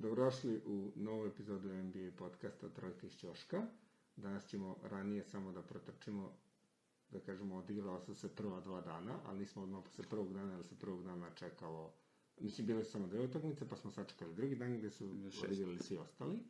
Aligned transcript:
Dobrodošli 0.00 0.62
u 0.66 0.92
novu 0.96 1.26
epizodu 1.26 1.68
NBA 1.68 2.10
podcasta 2.18 2.68
Trojka 2.68 3.06
iz 3.06 3.16
Ćoška. 3.16 3.66
Danas 4.16 4.46
ćemo 4.46 4.76
ranije 4.82 5.24
samo 5.24 5.52
da 5.52 5.62
protrčimo, 5.62 6.32
da 7.10 7.20
kažemo, 7.20 7.56
odigrala 7.56 8.00
su 8.00 8.14
se 8.14 8.34
prva 8.34 8.60
dva 8.60 8.80
dana, 8.80 9.18
ali 9.26 9.38
nismo 9.38 9.62
odmah 9.62 9.84
posle 9.84 10.04
prvog 10.10 10.32
dana, 10.32 10.52
jer 10.54 10.64
se 10.64 10.78
prvog 10.78 11.04
dana 11.04 11.30
čekalo, 11.34 11.92
mislim, 12.40 12.66
bile 12.66 12.84
su 12.84 12.90
samo 12.90 13.06
dve 13.06 13.20
utakmice, 13.20 13.68
pa 13.68 13.76
smo 13.76 13.90
sačekali 13.90 14.34
drugi 14.34 14.56
dan 14.56 14.78
gde 14.78 14.90
su 14.90 15.10
odigrali 15.44 15.78
svi 15.78 15.96
ostali. 15.96 16.44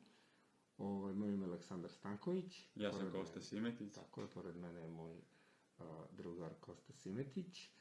Ovaj, 0.78 1.14
moj 1.14 1.28
ime 1.28 1.46
je 1.46 1.50
Aleksandar 1.50 1.90
Stanković. 1.90 2.68
Ja 2.74 2.92
sam 2.92 3.12
Kosta 3.12 3.40
Simetić. 3.40 3.94
Tako 3.94 4.20
je, 4.20 4.26
pored 4.26 4.56
mene 4.56 4.80
je 4.80 4.88
moj 4.88 5.20
a, 5.78 6.06
drugar 6.12 6.54
Kosta 6.60 6.92
Simetić. 6.92 7.77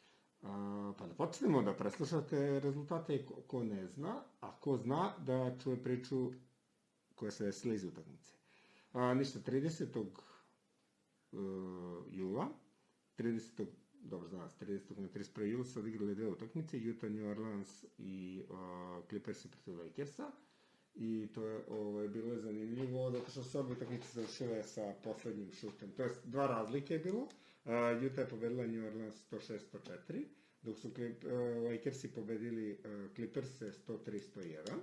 Pa 0.97 1.07
da 1.07 1.13
počnemo 1.13 1.61
da 1.61 1.73
preslušate 1.73 2.59
rezultate 2.59 3.17
ko, 3.47 3.63
ne 3.63 3.87
zna, 3.87 4.11
a 4.41 4.51
ko 4.53 4.77
zna 4.77 5.13
da 5.19 5.57
čuje 5.59 5.83
priču 5.83 6.31
koja 7.15 7.31
se 7.31 7.45
desila 7.45 7.73
iz 7.73 7.83
utakmice. 7.83 8.33
A, 8.93 9.13
ništa, 9.13 9.39
30. 9.41 10.05
Uh, 11.31 11.39
jula, 12.09 12.47
30. 13.17 13.65
dobro 13.93 14.29
se, 14.49 14.65
30. 14.65 14.99
na 14.99 15.07
31. 15.07 15.41
jula 15.41 15.65
su 15.65 15.79
odigrali 15.79 16.15
dve 16.15 16.27
utakmice, 16.27 16.77
Utah, 16.79 17.09
New 17.09 17.27
Orleans 17.27 17.85
i 17.97 18.43
uh, 18.49 18.57
Clippersi 19.09 19.49
protiv 19.49 19.79
Lakersa. 19.79 20.31
I 20.95 21.27
to 21.33 21.45
je 21.45 21.65
ovaj, 21.69 22.07
bilo 22.07 22.35
zanimljivo, 22.37 23.11
zato 23.11 23.31
što 23.31 23.43
su 23.43 23.59
obe 23.59 23.73
utakmice 23.73 24.07
završile 24.11 24.63
sa 24.63 24.93
poslednjim 25.03 25.51
šutem. 25.51 25.91
To 25.91 26.03
je 26.03 26.09
dva 26.25 26.47
razlike 26.47 26.93
je 26.93 26.99
bilo. 26.99 27.27
Uh, 27.67 28.03
Utah 28.03 28.23
je 28.23 28.29
pobedila 28.29 28.67
New 28.67 28.85
Orleans 28.85 29.15
106-104, 29.31 30.23
dok 30.61 30.77
su 30.79 30.91
Clip, 30.93 31.23
uh, 31.23 31.31
Lakersi 31.71 32.13
pobedili 32.13 32.71
uh, 32.71 33.15
Clippers 33.15 33.61
103-101. 33.61 34.73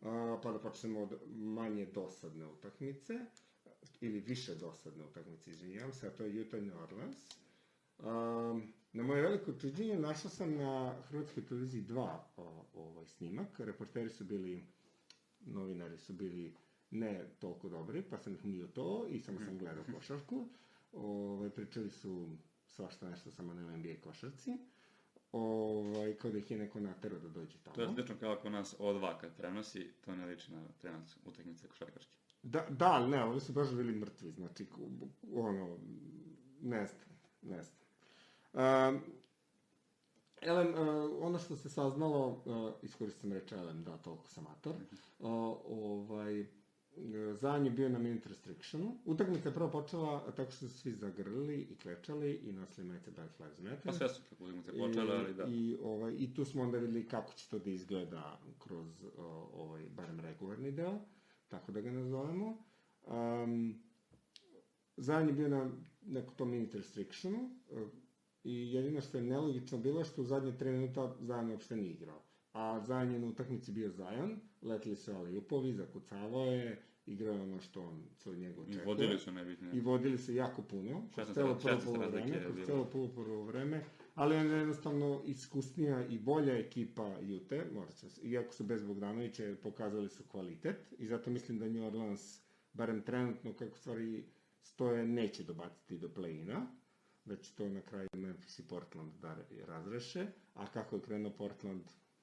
Uh, 0.00 0.40
pa 0.42 0.52
da 0.52 0.58
počnemo 0.58 1.00
od 1.00 1.18
manje 1.30 1.86
dosadne 1.86 2.46
utakmice, 2.46 3.18
ili 4.00 4.20
više 4.20 4.54
dosadne 4.54 5.04
utakmice, 5.04 5.50
izvinjavam 5.50 5.92
se, 5.92 6.06
a 6.06 6.10
to 6.10 6.24
je 6.24 6.40
Utah 6.40 6.62
New 6.62 6.78
Orleans. 6.82 7.16
Um, 7.98 8.72
na 8.92 9.02
moje 9.02 9.22
veliko 9.22 9.52
čuđenje 9.52 9.96
našao 9.98 10.30
sam 10.30 10.54
na 10.56 10.94
Hrvatskoj 11.08 11.46
televiziji 11.46 11.82
dva 11.82 12.24
o, 12.36 12.64
ovaj 12.74 13.06
snimak. 13.06 13.60
Reporteri 13.60 14.10
su 14.10 14.24
bili, 14.24 14.64
novinari 15.40 15.98
su 15.98 16.12
bili 16.12 16.54
ne 16.90 17.24
toliko 17.38 17.68
dobri, 17.68 18.02
pa 18.02 18.18
sam 18.18 18.34
ih 18.34 18.44
mio 18.44 18.66
to 18.66 19.06
i 19.10 19.20
samo 19.20 19.38
sam 19.40 19.58
gledao 19.58 19.84
košarku. 19.94 20.48
Ovaj, 20.92 21.50
pričali 21.50 21.90
su 21.90 22.36
svašta 22.66 23.10
nešto 23.10 23.30
samo 23.30 23.54
na 23.54 23.76
NBA 23.76 23.94
košarci. 24.04 24.56
Ovaj, 25.32 26.14
kao 26.14 26.30
da 26.30 26.38
ih 26.38 26.50
je 26.50 26.58
neko 26.58 26.80
naterao 26.80 27.18
da 27.18 27.28
dođe 27.28 27.58
tamo. 27.64 27.74
To 27.74 27.82
je 27.82 27.88
slično 27.94 28.14
kao 28.20 28.32
ako 28.32 28.50
nas 28.50 28.74
O2 28.78 29.20
kad 29.20 29.36
prenosi, 29.36 29.92
to 30.04 30.16
ne 30.16 30.26
liči 30.26 30.52
na 30.52 30.64
prenos 30.80 31.16
utakmice 31.24 31.68
košarkaške. 31.68 32.12
Da, 32.42 32.66
da, 32.70 32.92
ali 32.92 33.10
ne, 33.10 33.24
ovi 33.24 33.40
su 33.40 33.52
baš 33.52 33.70
bili 33.70 33.92
mrtvi, 33.92 34.30
znači, 34.30 34.66
ono, 35.34 35.78
nestane, 36.60 37.16
nestane. 37.42 37.80
Um, 38.52 39.00
Elem, 40.40 40.68
uh, 40.68 41.10
ono 41.20 41.38
što 41.38 41.56
se 41.56 41.68
saznalo, 41.68 42.28
uh, 42.28 42.72
iskoristim 42.82 43.32
reč 43.32 43.52
Elem, 43.52 43.84
da, 43.84 43.96
toliko 43.96 44.28
sam 44.28 44.46
ator, 44.46 44.74
uh, 45.18 45.28
ovaj, 45.68 46.40
uh, 46.40 46.46
Zajan 47.32 47.64
je 47.64 47.70
bio 47.70 47.88
na 47.88 47.98
minute 47.98 48.28
restrictionu. 48.28 48.96
Utakmica 49.04 49.48
je 49.48 49.54
prvo 49.54 49.70
počela 49.70 50.32
tako 50.36 50.50
što 50.50 50.68
su 50.68 50.78
svi 50.78 50.92
zagrlili 50.92 51.60
i 51.60 51.76
klečali 51.76 52.32
i 52.32 52.52
nosili 52.52 52.86
majice 52.86 53.10
Black 53.10 53.40
Lives 53.40 53.58
Matter. 53.58 53.80
Pa 53.84 53.92
sve 53.92 54.08
su 54.08 54.22
kako 54.30 54.44
utakmice 54.44 54.72
počele, 54.78 55.16
ali 55.16 55.34
da. 55.34 55.44
I, 55.48 55.76
ovaj, 55.82 56.14
I 56.18 56.34
tu 56.34 56.44
smo 56.44 56.62
onda 56.62 56.78
videli 56.78 57.08
kako 57.08 57.32
će 57.32 57.50
to 57.50 57.58
da 57.58 57.70
izgleda 57.70 58.40
kroz 58.58 59.04
ovaj, 59.54 59.82
barem 59.96 60.20
regularni 60.20 60.72
deo, 60.72 60.98
tako 61.48 61.72
da 61.72 61.80
ga 61.80 61.92
nazovemo. 61.92 62.64
Um, 63.06 63.82
Zajan 64.96 65.28
je 65.28 65.32
bio 65.32 65.48
na 65.48 65.70
nekom 66.02 66.34
tom 66.34 66.50
minute 66.50 66.78
restrictionu 66.78 67.50
uh, 67.70 67.88
i 68.44 68.72
jedino 68.72 69.00
što 69.00 69.18
je 69.18 69.24
nelogično 69.24 69.78
bilo 69.78 70.04
što 70.04 70.22
u 70.22 70.24
zadnje 70.24 70.58
tri 70.58 70.70
minuta 70.70 71.16
Zajan 71.20 71.50
uopšte 71.50 71.76
nije 71.76 71.90
igrao. 71.90 72.22
A 72.52 72.80
Zajan 72.80 73.12
je 73.12 73.18
na 73.18 73.26
utakmici 73.26 73.72
bio 73.72 73.90
Zajan, 73.90 74.40
letili 74.62 74.96
su 74.96 75.12
ali 75.12 75.36
upovi, 75.36 75.72
zakucavao 75.72 76.44
je, 76.44 76.82
igrao 77.10 77.34
je 77.34 77.40
ono 77.42 77.60
što 77.60 77.82
on, 77.82 78.02
co 78.16 78.30
od 78.30 78.38
njega 78.38 78.56
I 78.56 78.62
očekuje. 78.62 78.84
vodili 78.84 79.18
su 79.18 79.32
nebitne. 79.32 79.70
I 79.72 79.80
vodili 79.80 80.18
se 80.18 80.34
jako 80.34 80.62
puno, 80.62 81.02
kroz 81.14 81.28
16 81.28 81.34
celo 81.34 81.54
prvo 81.54 81.76
16 81.76 81.84
polo 81.84 82.02
razlike 82.02 82.26
vreme, 82.26 82.36
je 82.36 82.44
kroz 82.44 82.66
celo 82.66 82.84
prvo 82.84 83.44
vreme, 83.44 83.84
ali 84.14 84.36
on 84.36 84.46
je 84.46 84.56
jednostavno 84.58 85.22
iskusnija 85.26 86.06
i 86.06 86.18
bolja 86.18 86.58
ekipa 86.58 87.18
Jute, 87.20 87.66
se, 87.90 88.20
iako 88.22 88.54
su 88.54 88.64
bez 88.64 88.82
Bogdanovića, 88.82 89.54
pokazali 89.62 90.08
su 90.08 90.22
kvalitet, 90.24 90.94
i 90.98 91.06
zato 91.06 91.30
mislim 91.30 91.58
da 91.58 91.68
New 91.68 91.86
Orleans, 91.86 92.40
barem 92.72 93.02
trenutno 93.02 93.52
kako 93.52 93.78
stvari 93.78 94.24
stoje, 94.62 95.06
neće 95.06 95.44
dobaciti 95.44 95.98
do 95.98 96.08
play-ina, 96.08 96.66
da 97.24 97.36
će 97.36 97.54
to 97.54 97.68
na 97.68 97.80
kraju 97.80 98.08
Memphis 98.16 98.58
i 98.58 98.68
Portland 98.68 99.12
da 99.14 99.36
razreše, 99.66 100.26
a 100.54 100.66
kako 100.66 100.96
je 100.96 101.02
krenuo 101.02 101.32
Portland, 101.32 101.82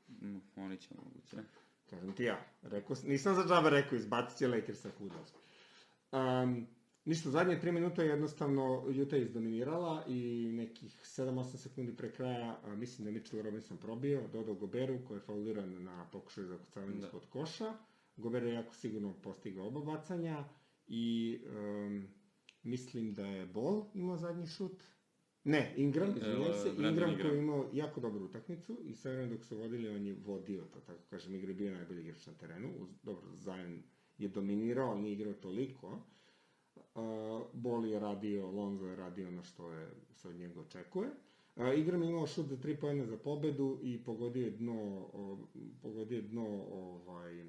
Mm, 0.10 0.38
Oni 0.56 0.78
će 0.78 0.96
moguće. 0.96 1.38
Kažem 1.90 2.14
ti 2.14 2.24
ja, 2.24 2.46
rekao, 2.62 2.96
sam- 2.96 3.10
nisam 3.10 3.36
za 3.36 3.44
džabe 3.44 3.70
rekao, 3.70 3.96
izbacit 3.96 4.38
će 4.38 4.48
Lakersa 4.48 4.90
kudos. 4.92 5.34
Um, 6.12 6.68
ništa, 7.06 7.30
zadnje 7.30 7.60
tri 7.60 7.72
minuta 7.72 8.04
je 8.04 8.10
jednostavno 8.10 8.84
Utah 9.04 9.20
izdominirala 9.20 10.04
i 10.08 10.20
nekih 10.54 10.96
7-8 10.98 11.58
sekundi 11.58 11.96
pre 11.96 12.12
kraja, 12.12 12.60
a, 12.64 12.76
mislim 12.76 13.04
da 13.04 13.10
je 13.10 13.14
Mitchell 13.14 13.42
Robinson 13.42 13.78
probio, 13.78 14.28
dodao 14.28 14.56
Goberu 14.56 15.00
koji 15.08 15.18
je 15.18 15.22
fauliran 15.22 15.84
na 15.84 16.08
pokušaju 16.12 16.48
za 16.48 16.58
kucavanje 16.58 16.94
Da. 16.94 17.06
ispod 17.06 17.26
koša. 17.30 17.74
Gober 18.18 18.44
je 18.44 18.54
jako 18.54 18.74
sigurno 18.74 19.14
postigao 19.14 19.68
oba 19.68 19.80
bacanja 19.82 20.44
i 20.88 21.40
um, 21.50 22.08
mislim 22.64 23.14
da 23.14 23.26
je 23.26 23.46
Ball 23.46 23.86
imao 23.94 24.18
zadnji 24.18 24.48
šut. 24.48 24.84
Ne, 25.48 25.74
Ingram, 25.78 26.10
izvinjam 26.18 26.54
se, 26.54 26.70
Ingram 26.70 26.90
Ingram. 26.90 27.16
koji 27.22 27.38
je 27.38 27.40
imao 27.40 27.70
jako 27.74 28.00
dobru 28.00 28.26
utakmicu 28.26 28.78
i 28.86 28.94
sve 28.96 29.12
vreme 29.12 29.30
dok 29.30 29.44
su 29.44 29.58
vodili, 29.58 29.90
on 29.90 30.06
je 30.06 30.16
vodio 30.26 30.64
to, 30.74 30.80
tako 30.80 31.00
kažem, 31.10 31.36
igra 31.36 31.50
je 31.50 31.56
bio 31.56 31.74
najbolji 31.74 32.02
igrač 32.02 32.28
na 32.28 32.34
terenu. 32.34 32.70
Uz, 32.80 32.90
dobro, 33.04 33.36
Zion 33.36 33.84
je 34.18 34.28
dominirao, 34.28 34.90
ali 34.90 35.02
nije 35.02 35.14
igrao 35.14 35.34
toliko. 35.34 35.88
Uh, 36.76 37.48
Bol 37.54 37.86
je 37.86 38.00
radio, 38.00 38.52
Lonzo 38.52 38.88
je 38.88 38.96
radio 38.96 39.28
ono 39.28 39.44
što 39.44 39.72
je, 39.72 39.90
se 40.14 40.30
od 40.30 40.36
njega 40.36 40.60
očekuje. 40.60 41.10
Uh, 41.56 41.78
Igram 41.78 42.04
je 42.04 42.10
imao 42.10 42.28
šut 42.28 42.46
za 42.46 42.58
tri 42.58 42.80
pojene 42.80 43.06
za 43.06 43.18
pobedu 43.18 43.80
i 43.84 44.04
pogodio 44.04 44.46
je 44.46 44.52
dno, 44.52 45.10
o, 45.14 45.38
pogodio 45.82 46.16
je 46.16 46.22
dno, 46.22 46.48
ovaj, 46.72 47.48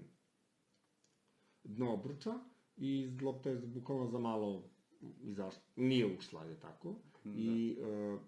dno 1.65 1.93
obruča 1.93 2.35
i 2.77 3.19
lopta 3.23 3.51
je 3.51 3.57
bukvalno 3.57 4.07
za 4.07 4.19
malo 4.19 4.71
izašla, 5.23 5.63
nije 5.77 6.19
ušla, 6.19 6.45
je 6.45 6.61
tako. 6.61 6.95
I 7.27 7.77
uh, 7.81 8.21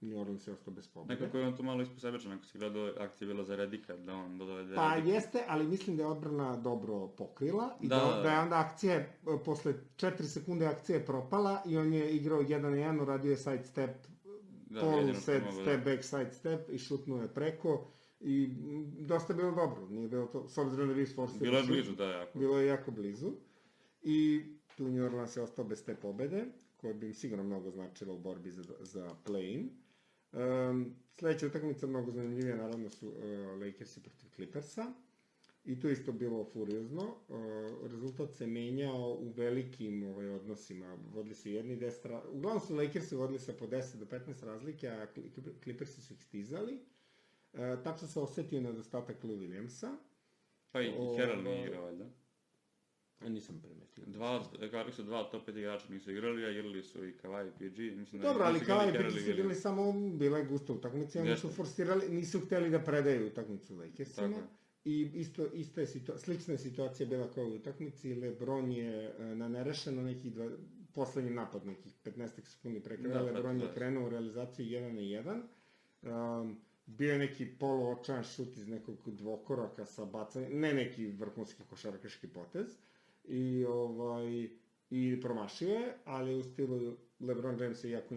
New 0.00 0.18
Orleans 0.18 0.46
je 0.46 0.52
ostao 0.52 0.74
bez 0.74 0.88
pobede. 0.88 1.14
Nekako 1.14 1.38
je 1.38 1.46
on 1.46 1.56
tu 1.56 1.62
malo 1.62 1.82
ispod 1.82 2.00
sebečan, 2.00 2.32
ako 2.32 2.44
si 2.44 2.58
gledao 2.58 2.92
akcija 2.98 3.28
bila 3.28 3.44
za 3.44 3.56
Redika, 3.56 3.96
da 3.96 4.14
on 4.14 4.38
dodove 4.38 4.74
Pa 4.74 4.88
Redika. 4.88 5.10
jeste, 5.10 5.44
ali 5.48 5.66
mislim 5.66 5.96
da 5.96 6.02
je 6.02 6.08
odbrana 6.08 6.56
dobro 6.56 7.08
pokrila 7.08 7.76
i 7.80 7.88
da, 7.88 7.96
Da, 7.96 8.02
da, 8.02 8.10
da. 8.10 8.22
da 8.22 8.30
je 8.30 8.40
onda 8.40 8.58
akcija, 8.58 8.94
e, 8.94 9.06
posle 9.44 9.74
4 9.96 10.22
sekunde 10.24 10.66
akcija 10.66 10.98
je 10.98 11.06
propala 11.06 11.62
i 11.66 11.76
on 11.76 11.92
je 11.92 12.10
igrao 12.10 12.40
1 12.40 12.58
na 12.60 12.68
1, 12.68 13.02
uradio 13.02 13.30
je 13.30 13.36
side 13.36 13.64
step, 13.64 13.90
Da, 14.66 14.80
polu 14.80 15.14
set, 15.14 15.42
mogu 15.44 15.56
da- 15.56 15.62
step 15.62 15.84
back, 15.84 16.04
side 16.04 16.30
step 16.32 16.70
i 16.70 16.78
šutnuo 16.78 17.22
je 17.22 17.28
preko 17.28 17.86
i 18.20 18.48
dosta 19.00 19.32
je 19.32 19.36
bilo 19.36 19.50
dobro, 19.50 19.86
nije 19.88 20.08
bilo 20.08 20.26
to, 20.26 20.48
s 20.48 20.58
obzirom 20.58 20.88
da 20.88 20.94
vi 20.94 21.02
isforsili. 21.02 21.40
Bilo 21.40 21.58
je 21.58 21.64
blizu, 21.64 21.92
da, 21.92 22.04
jako. 22.04 22.38
Bilo 22.38 22.58
je 22.58 22.66
jako 22.66 22.90
blizu 22.90 23.32
i 24.02 24.42
tu 24.76 24.88
New 24.88 25.04
Orleans 25.04 25.36
je 25.36 25.42
ostao 25.42 25.64
bez 25.64 25.84
te 25.84 25.94
pobede, 25.96 26.44
koja 26.76 26.94
bi 26.94 27.06
im 27.06 27.14
sigurno 27.14 27.44
mnogo 27.44 27.70
značila 27.70 28.14
u 28.14 28.18
borbi 28.18 28.50
za, 28.50 28.62
za 28.80 29.14
play-in. 29.24 29.70
Um, 30.32 30.94
sledeća 31.18 31.46
utakmica 31.46 31.86
mnogo 31.86 32.10
zanimljivija, 32.10 32.56
naravno 32.56 32.90
su 32.90 33.08
uh, 33.08 33.14
Lakersi 33.60 34.02
protiv 34.02 34.30
Clippersa. 34.36 34.92
I 35.64 35.80
to 35.80 35.88
isto 35.88 36.12
bilo 36.12 36.44
furiozno. 36.44 37.02
Uh, 37.02 37.90
rezultat 37.90 38.34
se 38.34 38.46
menjao 38.46 39.18
u 39.20 39.32
velikim 39.36 40.02
ovaj, 40.02 40.28
odnosima. 40.28 40.98
Vodili 41.12 41.34
su 41.34 41.48
jedni 41.48 41.76
10 41.76 42.08
ra... 42.08 42.22
Uglavnom 42.32 42.60
su 42.60 42.74
Lakersi 42.74 43.16
vodili 43.16 43.38
sa 43.38 43.52
po 43.52 43.66
10 43.66 43.96
do 43.96 44.04
15 44.04 44.44
razlike, 44.44 44.88
a 44.88 45.06
Cli- 45.14 45.52
Clippersi 45.62 46.00
su 46.00 46.14
ih 46.14 46.22
stizali. 46.22 46.78
Uh, 47.52 47.60
tačno 47.84 48.08
se 48.08 48.20
osetio 48.20 48.60
nedostatak 48.60 49.24
Lou 49.24 49.36
Williamsa. 49.36 49.96
Pa 50.70 50.80
i, 50.80 50.86
i 50.86 51.16
Herald 51.16 51.44
nije 51.44 51.66
igrao, 51.66 51.84
valjda. 51.84 52.04
Nisam 53.20 53.60
primetio. 53.62 54.04
Dva, 54.06 54.44
kako 54.70 54.92
su 54.92 55.02
dva 55.02 55.24
top 55.30 55.48
5 55.48 55.58
igrača 55.58 55.84
nisu 55.90 56.10
igrali, 56.10 56.44
a 56.44 56.50
igrali 56.50 56.82
su 56.82 57.04
i 57.04 57.12
Kawhi 57.22 57.48
i 57.48 57.50
PG. 57.50 57.98
Mislim 57.98 58.22
da 58.22 58.28
Dobro, 58.28 58.44
ali 58.44 58.58
igrali 58.58 58.90
i 58.90 58.98
Piti 58.98 59.20
su 59.20 59.36
bili 59.36 59.54
samo, 59.54 59.92
bila 59.92 60.38
je 60.38 60.44
gusta 60.44 60.72
utakmica, 60.72 61.20
oni 61.20 61.36
su 61.36 61.48
forsirali, 61.48 62.08
nisu 62.08 62.40
hteli 62.40 62.70
da 62.70 62.78
predaju 62.80 63.26
utakmicu 63.26 63.76
Lakersima. 63.76 64.28
Tako. 64.28 64.46
I 64.84 65.10
isto, 65.14 65.46
ista 65.52 65.80
je 65.80 65.86
situa 65.86 66.18
slična 66.18 66.54
je 66.54 66.58
situacija 66.58 67.06
bila 67.06 67.30
kao 67.30 67.44
u 67.44 67.54
utakmici, 67.54 68.14
Lebron 68.14 68.72
je 68.72 69.14
e, 69.18 69.34
na 69.34 69.48
nerešeno 69.48 70.02
nekih 70.02 70.32
dva, 70.32 70.50
poslednji 70.94 71.30
napad 71.30 71.66
nekih 71.66 71.92
15 72.04 72.28
sekundi 72.44 72.80
pre 72.80 72.96
kraja, 72.96 73.14
Da, 73.14 73.22
Lebron 73.22 73.60
je 73.60 73.66
da. 73.66 73.72
krenuo 73.72 74.06
u 74.06 74.08
realizaciju 74.10 74.66
1 74.66 74.92
na 74.92 75.40
1. 76.02 76.40
Um, 76.42 76.60
bio 76.86 77.12
je 77.12 77.18
neki 77.18 77.46
poluočajan 77.46 78.24
šut 78.24 78.56
iz 78.56 78.68
nekog 78.68 78.96
dvokoraka 79.06 79.86
sa 79.86 80.04
bacanjem, 80.04 80.60
ne 80.60 80.74
neki 80.74 81.06
vrhunski 81.06 81.62
košarkaški 81.70 82.28
potez, 82.28 82.76
i 83.28 83.64
ovaj, 83.64 84.48
i 84.90 85.20
promašio 85.20 85.68
je, 85.68 85.94
ali 86.04 86.34
u 86.34 86.42
stilu 86.42 86.96
LeBron 87.20 87.60
James 87.60 87.84
je 87.84 87.90
jako, 87.90 88.14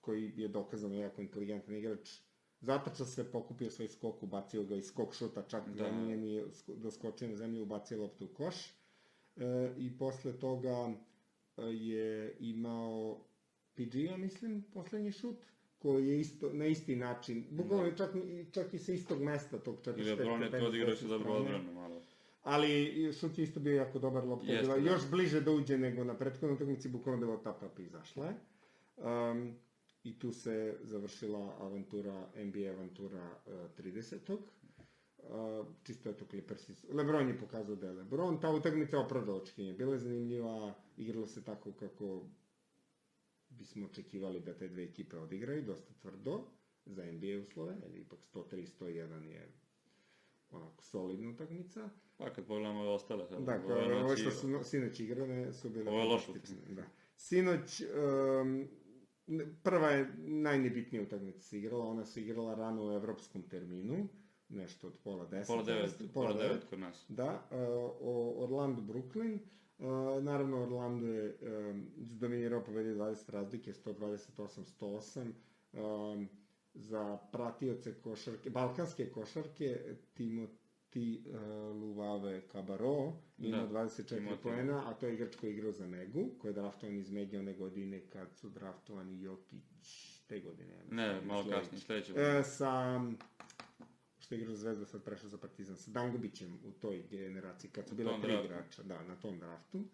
koji 0.00 0.32
je 0.36 0.48
dokazano 0.48 0.94
jako 0.94 1.22
inteligentan 1.22 1.76
igrač, 1.76 2.10
zatrčao 2.60 3.06
se, 3.06 3.32
pokupio 3.32 3.70
svoj 3.70 3.88
skok, 3.88 4.22
ubacio 4.22 4.64
ga 4.64 4.76
iz 4.76 4.86
skok 4.86 5.14
šuta, 5.14 5.42
čak 5.42 5.68
da, 5.68 5.84
Da. 5.84 5.90
nije 5.92 6.16
ni 6.16 6.44
doskočio 6.68 7.28
na 7.28 7.36
zemlju, 7.36 7.62
ubacio 7.62 8.00
loptu 8.00 8.24
u 8.24 8.28
koš. 8.28 8.56
E, 9.36 9.44
I 9.78 9.98
posle 9.98 10.32
toga 10.32 10.92
e, 11.56 11.62
je 11.62 12.36
imao 12.40 13.20
PG-a, 13.74 14.16
mislim, 14.16 14.62
poslednji 14.64 15.12
šut, 15.12 15.36
koji 15.78 16.08
je 16.08 16.20
isto, 16.20 16.50
na 16.52 16.66
isti 16.66 16.96
način, 16.96 17.46
bukvalno 17.50 17.92
čak, 17.92 18.10
i- 18.16 18.52
čak 18.52 18.74
i 18.74 18.78
sa 18.78 18.92
istog 18.92 19.22
mesta 19.22 19.58
tog 19.58 19.76
45 19.78 20.00
I 20.00 20.04
LeBron 20.04 20.42
je 20.42 20.50
to 20.50 20.66
odigrao 20.66 20.90
s 20.90 20.98
se 20.98 21.04
desne 21.04 21.18
dobro 21.18 21.32
odbranu 21.32 21.72
malo. 21.72 21.99
Ali 22.42 23.12
šut 23.12 23.38
je 23.38 23.44
isto 23.44 23.60
bio 23.60 23.74
jako 23.74 23.98
dobar, 23.98 24.24
lopta 24.24 24.46
je 24.46 24.52
Jeste, 24.52 24.66
bila 24.66 24.80
da. 24.80 24.90
još 24.90 25.10
bliže 25.10 25.40
da 25.40 25.50
uđe 25.50 25.78
nego 25.78 26.04
na 26.04 26.14
prethodnoj 26.18 26.52
utakmici, 26.54 26.88
bukvalno 26.88 27.20
bilo 27.20 27.36
tap 27.36 27.60
tap 27.60 27.78
i 27.78 27.82
izašla 27.82 28.26
je. 28.26 28.34
Um, 28.96 29.54
I 30.04 30.18
tu 30.18 30.32
se 30.32 30.78
završila 30.82 31.56
avantura, 31.60 32.28
NBA 32.36 32.70
avantura 32.70 33.30
uh, 33.46 33.84
30. 33.84 34.38
Uh, 35.18 35.66
čisto 35.82 36.08
je 36.08 36.16
to 36.16 36.24
Clippersi. 36.24 36.72
Lebron 36.92 37.28
je 37.28 37.38
pokazao 37.38 37.76
da 37.76 37.86
je 37.86 37.92
Lebron. 37.92 38.40
Ta 38.40 38.50
utakmica 38.50 38.96
je 38.96 39.04
opravdala 39.04 39.42
očekinje. 39.42 39.72
Bila 39.72 39.92
je 39.92 39.98
zanimljiva, 39.98 40.74
igralo 40.96 41.26
se 41.26 41.44
tako 41.44 41.72
kako 41.72 42.26
bismo 43.48 43.86
očekivali 43.86 44.40
da 44.40 44.54
te 44.54 44.68
dve 44.68 44.84
ekipe 44.84 45.16
odigraju, 45.16 45.62
dosta 45.62 45.94
tvrdo 45.94 46.44
za 46.86 47.12
NBA 47.12 47.42
uslove, 47.42 47.76
jer 47.82 47.96
ipak 47.96 48.18
103-101 48.34 49.24
je 49.24 49.52
onako 50.50 50.84
solidna 50.84 51.28
utakmica. 51.30 51.90
Pa 52.20 52.30
kad 52.30 52.46
pogledamo 52.46 52.80
ove 52.80 52.88
ostale 52.88 53.26
sad. 53.26 53.42
Da, 53.42 53.60
ove 53.66 53.74
ove 53.74 54.00
noći, 54.00 54.22
što 54.22 54.30
su 54.30 54.48
no, 54.48 54.64
sinoć 54.64 55.00
igrane 55.00 55.52
su 55.52 55.70
bile 55.70 55.90
Ovo 55.90 56.00
je 56.00 56.06
loš 56.06 56.26
fantastične, 56.26 56.74
Da. 56.74 56.82
Sinoć, 57.16 57.82
um, 58.42 58.68
prva 59.62 59.90
je 59.90 60.14
najnebitnija 60.18 61.02
utakmica 61.02 61.40
se 61.40 61.58
igrala, 61.58 61.84
ona 61.84 62.04
se 62.04 62.20
igrala 62.20 62.54
rano 62.54 62.86
u 62.86 62.92
evropskom 62.92 63.42
terminu, 63.42 64.08
nešto 64.48 64.86
od 64.86 64.98
pola 65.04 65.26
deset. 65.26 65.46
Pola 65.46 65.62
devet, 65.62 65.82
mislim, 65.82 66.08
pola 66.08 66.32
devet 66.32 66.64
kod 66.70 66.78
nas. 66.78 67.04
Da, 67.08 67.48
uh, 67.50 67.58
o 68.00 68.44
Orlando 68.44 68.82
Brooklyn. 68.82 69.38
Uh, 69.78 70.22
naravno, 70.22 70.62
Orlando 70.62 71.06
je 71.06 71.38
um, 71.42 71.86
dominirao 71.96 72.64
pobedi 72.64 72.94
20 72.94 73.30
razlike, 73.30 73.72
128-108. 73.72 75.32
Um, 75.72 76.28
za 76.74 77.18
pratioce 77.32 77.94
košarke, 77.94 78.50
balkanske 78.50 79.10
košarke, 79.10 79.96
Timoti 80.90 81.22
uh, 81.26 81.36
Luvave 81.72 82.40
Kabaro 82.42 83.12
ima 83.38 83.56
Da, 83.58 83.68
24 83.68 84.08
Timoti. 84.08 84.42
poena, 84.42 84.82
a 84.86 84.94
to 84.94 85.06
je 85.06 85.14
igrač 85.14 85.36
koji 85.36 85.50
je 85.50 85.54
igrao 85.54 85.72
za 85.72 85.86
Megu, 85.86 86.30
koji 86.38 86.50
je 86.50 86.54
draftovan 86.54 86.96
iz 86.96 87.10
Megi 87.10 87.36
one 87.36 87.54
godine 87.54 88.00
kad 88.02 88.28
su 88.32 88.48
draftovani 88.50 89.22
Jokić 89.22 89.62
te 90.26 90.40
godine. 90.40 90.74
ja 90.74 90.82
Ne, 90.90 91.06
ili 91.08 91.26
malo 91.26 91.42
sledeće. 91.42 91.60
kasnije, 91.60 91.80
sledeće. 91.80 92.12
E, 92.12 92.42
sa 92.42 93.00
što 94.18 94.34
je 94.34 94.40
igrao 94.40 94.54
za 94.54 94.60
Zvezdu, 94.60 94.84
sad 94.86 95.02
prešao 95.02 95.28
za 95.28 95.38
Partizan, 95.38 95.76
sa 95.76 95.90
Dangubićem 95.90 96.58
u 96.64 96.72
toj 96.72 97.02
generaciji, 97.02 97.70
kad 97.70 97.88
su 97.88 97.94
bila 97.94 98.12
tri 98.12 98.30
draftu. 98.32 98.46
igrača, 98.46 98.82
da, 98.82 99.02
na 99.02 99.16
tom 99.16 99.38
draftu. 99.38 99.84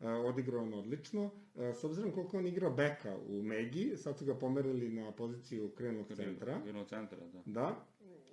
E, 0.00 0.08
odigrao 0.08 0.62
on 0.62 0.74
odlično. 0.74 1.30
E, 1.56 1.72
s 1.72 1.84
obzirom 1.84 2.12
koliko 2.12 2.38
on 2.38 2.46
igrao 2.46 2.70
beka 2.70 3.16
u 3.18 3.42
Megi, 3.42 3.96
sad 3.96 4.18
su 4.18 4.24
ga 4.24 4.34
pomerili 4.34 4.88
na 4.90 5.12
poziciju 5.12 5.70
krenog 5.70 6.06
centra. 6.08 6.60
Krenuo 6.62 6.84
centra, 6.84 7.18
da. 7.26 7.42
Da, 7.46 7.86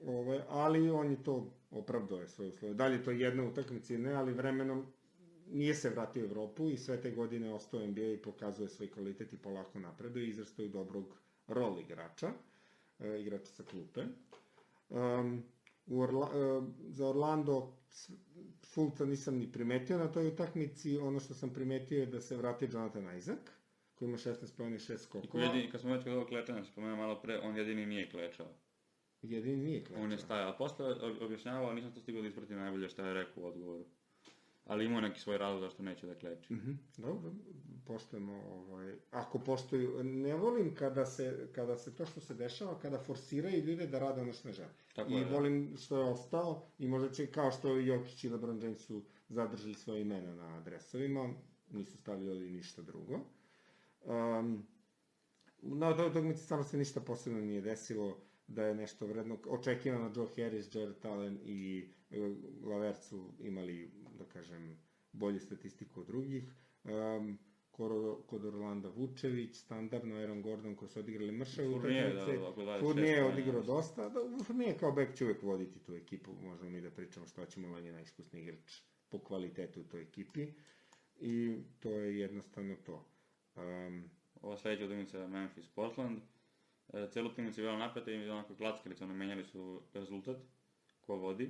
ovaj, 0.05 0.39
ali 0.47 0.89
on 0.89 1.11
je 1.11 1.23
to 1.23 1.53
opravdao 1.71 2.19
je 2.19 2.27
svoje 2.27 2.49
uslove. 2.49 2.73
Dalje 2.73 2.95
je 2.95 3.03
to 3.03 3.11
jedna 3.11 3.43
utakmica 3.43 3.93
ne, 3.97 4.13
ali 4.13 4.33
vremenom 4.33 4.85
nije 5.51 5.75
se 5.75 5.89
vratio 5.89 6.23
u 6.23 6.25
Evropu 6.25 6.69
i 6.69 6.77
sve 6.77 7.01
te 7.01 7.11
godine 7.11 7.53
ostao 7.53 7.87
NBA 7.87 8.01
i 8.01 8.17
pokazuje 8.17 8.69
svoj 8.69 8.91
kvalitet 8.91 9.33
i 9.33 9.37
polako 9.37 9.79
napreduje 9.79 10.25
i 10.25 10.29
izrastao 10.29 10.65
u 10.65 10.69
dobrog 10.69 11.05
rol 11.47 11.79
igrača, 11.79 12.31
e, 12.99 13.21
igrača 13.21 13.45
sa 13.45 13.63
klupe. 13.63 14.03
Um, 14.89 15.43
u 15.87 16.01
Orla, 16.01 16.29
e, 16.33 16.61
za 16.89 17.07
Orlando 17.07 17.73
Fulca 18.73 19.05
nisam 19.05 19.35
ni 19.37 19.51
primetio 19.51 19.97
na 19.97 20.11
toj 20.11 20.27
utakmici, 20.27 20.97
ono 20.97 21.19
što 21.19 21.33
sam 21.33 21.49
primetio 21.53 21.99
je 21.99 22.05
da 22.05 22.21
se 22.21 22.37
vratio 22.37 22.69
Jonathan 22.71 23.17
Isaac, 23.17 23.39
koji 23.95 24.07
ima 24.09 24.17
16 24.17 24.57
pojene 24.57 24.75
i 24.75 24.79
6 24.79 24.93
I 24.93 24.97
ko 24.97 25.03
skokova. 25.03 25.43
jedini, 25.43 25.71
kad 25.71 25.81
smo 25.81 25.93
već 25.93 26.03
kod 26.03 26.13
ovog 26.13 26.27
klečanja, 26.27 26.65
spomenuo 26.65 26.97
malo 26.97 27.21
pre, 27.21 27.39
on 27.39 27.57
jedini 27.57 27.85
nije 27.85 28.09
klečao. 28.09 28.47
Jedini 29.21 29.63
nije 29.63 29.85
klečao. 29.85 30.03
On 30.03 30.11
je 30.11 30.17
stajao, 30.17 30.49
a 30.49 30.53
posle 30.53 30.85
ob- 30.85 31.23
objašnjavao, 31.23 31.73
nisam 31.73 31.93
to 31.93 31.99
stigao 31.99 32.21
da 32.21 32.27
ispratim 32.27 32.57
najbolje 32.57 32.89
šta 32.89 33.07
je 33.07 33.13
rekao 33.13 33.43
u 33.43 33.47
odgovoru. 33.47 33.85
Ali 34.65 34.85
imao 34.85 35.01
neki 35.01 35.19
svoj 35.19 35.37
razlog 35.37 35.61
zašto 35.61 35.83
neće 35.83 36.07
da 36.07 36.15
kleči. 36.15 36.53
Mhm, 36.53 36.71
dobro, 36.97 37.31
poštujemo, 37.85 38.33
ovaj, 38.33 38.95
ako 39.11 39.39
poštuju, 39.39 40.03
ne 40.03 40.35
volim 40.35 40.75
kada 40.75 41.05
se, 41.05 41.49
kada 41.55 41.77
se 41.77 41.95
to 41.95 42.05
što 42.05 42.19
se 42.19 42.33
dešava, 42.33 42.79
kada 42.79 42.99
forsiraju 42.99 43.65
ljude 43.65 43.87
da 43.87 43.99
rade 43.99 44.21
ono 44.21 44.33
što 44.33 44.47
ne 44.47 44.53
žele. 44.53 44.69
Tako 44.95 45.11
I 45.11 45.13
je, 45.15 45.25
da. 45.25 45.31
volim 45.31 45.77
što 45.77 45.97
je 45.97 46.03
ostao 46.09 46.67
i 46.79 46.87
možda 46.87 47.09
će, 47.09 47.27
kao 47.27 47.51
što 47.51 47.79
i 47.79 47.87
Jokić 47.87 48.23
i 48.23 48.29
LeBron 48.29 48.61
James 48.61 48.85
su 48.85 49.03
zadržali 49.29 49.73
svoje 49.73 50.01
imena 50.01 50.35
na 50.35 50.57
adresovima, 50.57 51.33
nisu 51.71 51.97
stavljali 51.97 52.49
ništa 52.51 52.81
drugo. 52.81 53.19
Um, 54.05 54.67
na 55.61 55.95
toj 55.97 56.07
utakmici 56.07 56.43
stvarno 56.43 56.63
se 56.63 56.77
ništa 56.77 57.01
posebno 57.01 57.41
nije 57.41 57.61
desilo 57.61 58.17
da 58.49 58.63
je 58.63 58.75
nešto 58.75 59.07
vredno. 59.07 59.37
Očekivano 59.47 60.11
Joe 60.15 60.27
Harris, 60.35 60.75
Jared 60.75 61.05
Allen 61.05 61.39
i 61.43 61.89
e, 62.11 62.17
Lavert 62.63 63.03
su 63.03 63.33
imali, 63.39 63.91
da 64.17 64.25
kažem, 64.25 64.79
bolju 65.11 65.39
statistiku 65.39 65.99
od 65.99 66.07
drugih. 66.07 66.53
Um, 66.83 67.39
kod, 68.27 68.45
Orlanda 68.45 68.89
Vučević, 68.89 69.55
standardno 69.55 70.15
Aaron 70.15 70.41
Gordon 70.41 70.75
koji 70.75 70.89
su 70.89 70.99
odigrali 70.99 71.31
mršave 71.31 71.67
da, 71.67 71.75
utakmice. 71.75 72.37
da, 72.37 72.47
oko 72.47 72.61
26 72.61 72.79
Fournier 72.79 73.17
je 73.17 73.25
odigrao 73.25 73.61
dosta. 73.61 74.09
Da, 74.09 74.19
Fournier 74.45 74.79
kao 74.79 74.91
bek 74.91 75.15
će 75.15 75.25
uvek 75.25 75.43
voditi 75.43 75.79
tu 75.79 75.95
ekipu, 75.95 76.31
možemo 76.43 76.69
mi 76.69 76.81
da 76.81 76.91
pričamo 76.91 77.25
što 77.25 77.45
ćemo, 77.45 77.67
on 77.67 77.85
je 77.85 77.91
najiskusniji 77.91 78.43
igrač 78.43 78.81
po 79.09 79.19
kvalitetu 79.19 79.81
u 79.81 79.83
toj 79.83 80.01
ekipi. 80.01 80.47
I 81.19 81.57
to 81.79 81.91
je 81.91 82.19
jednostavno 82.19 82.75
to. 82.75 83.05
Um, 83.55 84.09
Ova 84.41 84.57
sledeća 84.57 84.85
utakmica 84.85 85.17
je 85.17 85.27
Memphis 85.27 85.67
Portland. 85.67 86.19
E, 86.93 87.07
celu 87.11 87.29
utakmicu 87.29 87.61
je 87.61 87.65
bila 87.65 87.77
napeta 87.77 88.11
i 88.11 88.29
onako 88.29 88.55
klackalica, 88.55 89.03
ono 89.03 89.13
menjali 89.13 89.43
su 89.43 89.81
rezultat, 89.93 90.37
ko 91.01 91.15
vodi. 91.15 91.49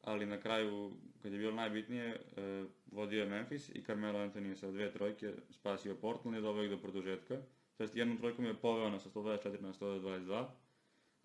Ali 0.00 0.26
na 0.26 0.40
kraju, 0.40 0.92
kad 1.22 1.32
je 1.32 1.38
bilo 1.38 1.52
najbitnije, 1.52 2.06
e, 2.36 2.64
vodio 2.86 3.20
je 3.20 3.28
Memphis 3.28 3.68
i 3.74 3.82
Carmelo 3.84 4.18
Anthony 4.18 4.48
je 4.48 4.56
sa 4.56 4.70
dve 4.70 4.92
trojke 4.92 5.34
spasio 5.50 5.94
Portland 5.94 6.36
i 6.36 6.40
doveo 6.40 6.64
ih 6.64 6.70
do 6.70 6.78
produžetka. 6.78 7.36
To 7.76 7.84
jest 7.84 7.96
jednom 7.96 8.18
trojkom 8.18 8.44
je 8.44 8.54
poveo 8.54 8.90
na 8.90 8.98
sa 8.98 9.10
124 9.10 9.60
na 9.60 9.72
122, 9.72 10.46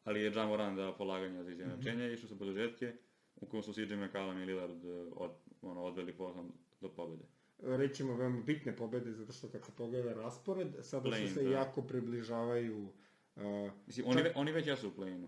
ali 0.04 0.22
je 0.22 0.34
Ja 0.36 0.46
Morant 0.46 0.77
dao 0.77 0.98
polaganje 0.98 1.44
za 1.44 1.51
izjednačenje 1.51 2.10
i 2.10 2.13
išao 2.13 2.30
sa 2.30 2.36
produžetke, 2.36 2.94
u 3.36 3.46
kojem 3.46 3.63
su 3.63 3.74
CJ 3.74 3.96
McCallum 3.96 4.42
i 4.42 4.46
Lillard 4.46 4.86
e, 4.86 5.06
od, 5.16 5.32
ono, 5.62 5.84
odveli 5.84 6.13
Portland 6.13 6.51
do 6.82 6.89
pobede. 6.89 7.24
rećemo 7.60 8.16
veoma 8.16 8.42
bitne 8.42 8.75
pobede, 8.75 9.12
zato 9.12 9.34
što 9.34 9.50
kad 9.50 9.66
se 9.66 9.72
pogleda 9.77 10.13
raspored, 10.13 10.68
sada 10.82 11.10
Play-in, 11.10 11.27
su 11.27 11.34
se 11.34 11.44
da. 11.44 11.50
jako 11.50 11.82
približavaju 11.82 12.89
Uh, 13.38 13.44
Mislim, 13.88 14.08
oni, 14.08 14.22
ve, 14.22 14.32
oni 14.36 14.51
već 14.51 14.67
jesu 14.67 14.88
u 14.88 14.91
play-inu. 14.91 15.27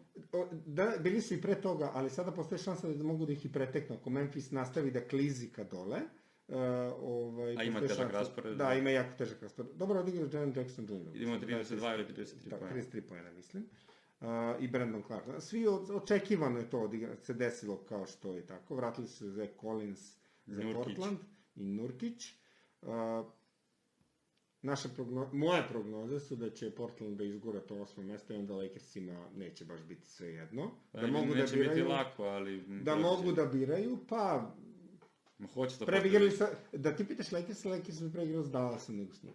da, 0.66 0.94
bili 1.00 1.22
su 1.22 1.34
i 1.34 1.42
pre 1.42 1.56
toga, 1.56 1.92
ali 1.94 2.10
sada 2.10 2.32
postoje 2.32 2.60
šansa 2.60 2.88
da 2.89 3.04
mogu 3.04 3.25
da 3.25 3.34
ih 3.34 3.46
i 3.46 3.51
preteknu. 3.51 3.96
Ako 3.96 4.10
Memphis 4.10 4.51
nastavi 4.51 4.92
da 4.92 5.01
klizi 5.01 5.50
ka 5.50 5.63
dole, 5.63 5.98
uh, 6.48 6.56
ovaj, 7.00 7.56
A 7.58 7.63
ima 7.63 7.80
težak 7.80 7.98
šansa- 7.98 8.12
raspored, 8.12 8.58
Da, 8.58 8.63
da. 8.63 8.74
ima 8.74 8.89
jako 8.89 9.18
težak 9.18 9.42
raspored. 9.42 9.72
Dobro 9.75 10.00
odigrao 10.00 10.30
Jaren 10.34 10.54
Jackson 10.56 10.86
Jr. 10.86 11.16
Idemo 11.16 11.39
Sa 11.39 11.46
32 11.46 11.94
ili 11.96 12.06
33 12.06 12.50
da, 12.50 12.58
poena. 12.58 12.75
33 12.75 13.01
poena, 13.01 13.32
mislim. 13.32 13.66
Uh, 14.22 14.28
I 14.60 14.68
Brandon 14.68 15.04
Clark. 15.04 15.24
Svi 15.39 15.68
od, 15.68 15.89
očekivano 15.92 16.60
je 16.60 16.70
to 16.70 16.80
odigra, 16.80 17.16
se 17.18 17.34
desilo 17.34 17.78
kao 17.80 18.06
što 18.06 18.34
je 18.34 18.46
tako. 18.46 18.75
Vratili 18.75 19.08
su 19.08 19.13
se 19.16 19.28
Zach 19.28 19.51
Collins 19.62 20.16
za 20.46 20.63
Nurkić. 20.63 20.86
Portland 20.86 21.18
i 21.56 21.63
Nurkić. 21.63 22.34
Uh, 22.82 22.88
naše 24.62 24.89
progno, 24.96 25.30
moje 25.34 25.63
prognoze 25.70 26.20
su 26.20 26.36
da 26.36 26.50
će 26.50 26.72
Portland 26.72 27.18
da 27.18 27.24
izgura 27.24 27.60
to 27.60 27.75
osmo 27.75 28.04
mesto 28.04 28.34
i 28.34 28.38
onda 28.38 28.54
Lakersima 28.54 29.30
neće 29.36 29.66
baš 29.66 29.82
biti 29.82 30.08
sve 30.08 30.28
jedno. 30.28 30.72
Da 30.94 31.01
ne- 31.01 31.12
mogu 31.12 31.36
da 31.36 31.46
biraju, 31.54 31.70
biti 31.70 31.82
lako, 31.82 32.24
ali... 32.24 32.62
da 32.84 32.96
mogu 32.96 33.32
da 33.32 33.46
biraju, 33.46 33.98
pa 34.10 34.56
Ma 35.39 35.48
hoće 35.48 35.78
to 35.78 35.86
prebigrali 35.86 36.32
sa, 36.32 36.50
da 36.74 36.96
ti 36.96 37.08
pitaš 37.08 37.32
Lakers, 37.32 37.66
Lakers 37.66 38.01
bi 38.01 38.12
preigrao 38.12 38.44
s 38.44 38.51
Dallasom 38.51 38.98
nego 38.98 39.13
s 39.13 39.24
njim. 39.24 39.34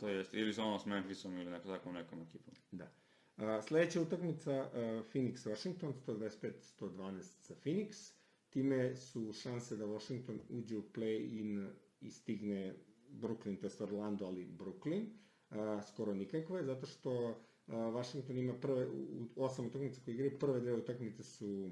To 0.00 0.08
jest, 0.08 0.34
ili 0.34 0.54
sa 0.54 0.64
ono 0.64 0.78
s 0.78 0.86
Memphisom 0.86 1.38
ili 1.38 1.50
neko 1.50 1.68
takvom 1.68 1.94
nekom 1.94 2.22
ekipom. 2.22 2.54
Da. 2.70 2.92
A, 3.36 3.62
sledeća 3.62 4.00
utakmica 4.00 4.50
uh, 4.50 4.76
Phoenix 5.12 5.48
Washington 5.48 5.92
125-112 6.06 7.20
za 7.48 7.54
Phoenix. 7.64 8.12
Time 8.50 8.96
su 8.96 9.32
šanse 9.32 9.76
da 9.76 9.84
Washington 9.84 10.40
uđe 10.48 10.76
u 10.76 10.82
play-in 10.82 11.70
i 12.00 12.10
stigne 12.10 12.74
Brooklyn, 13.12 13.56
to 13.60 13.66
jest 13.66 13.80
Orlando, 13.80 14.26
ali 14.26 14.44
Brooklyn, 14.44 15.06
uh, 15.50 15.84
skoro 15.88 16.14
nikakve, 16.14 16.64
zato 16.64 16.86
što 16.86 17.34
Washington 17.66 18.38
ima 18.38 18.54
prve, 18.54 18.86
u 19.36 19.44
osam 19.44 19.66
utakmica 19.66 20.00
koje 20.04 20.14
igraju, 20.14 20.38
prve 20.38 20.60
dve 20.60 20.74
utakmice 20.74 21.22
su 21.22 21.70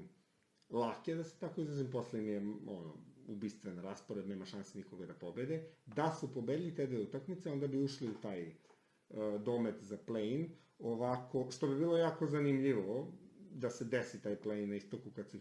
lake, 0.69 1.15
da 1.15 1.23
se 1.23 1.39
tako 1.39 1.61
izrazim, 1.61 1.91
posle 1.91 2.19
im 2.19 2.27
je 2.27 2.37
ono, 2.67 2.93
ubistven 3.27 3.79
raspored, 3.79 4.27
nema 4.27 4.45
šanse 4.45 4.77
nikoga 4.77 5.05
da 5.05 5.13
pobede. 5.13 5.67
Da 5.85 6.15
su 6.19 6.33
pobedili 6.33 6.75
te 6.75 6.87
dve 6.87 6.99
utakmice, 6.99 7.51
onda 7.51 7.67
bi 7.67 7.83
ušli 7.83 8.07
u 8.07 8.13
taj 8.21 8.47
uh, 8.47 9.41
domet 9.41 9.75
za 9.81 9.97
play-in, 10.07 10.49
ovako, 10.79 11.51
što 11.51 11.67
bi 11.67 11.75
bilo 11.75 11.97
jako 11.97 12.27
zanimljivo, 12.27 13.07
da 13.51 13.69
se 13.69 13.85
desi 13.85 14.21
taj 14.21 14.35
play 14.41 14.65
na 14.65 14.75
istoku 14.75 15.11
kad 15.11 15.29
se, 15.29 15.39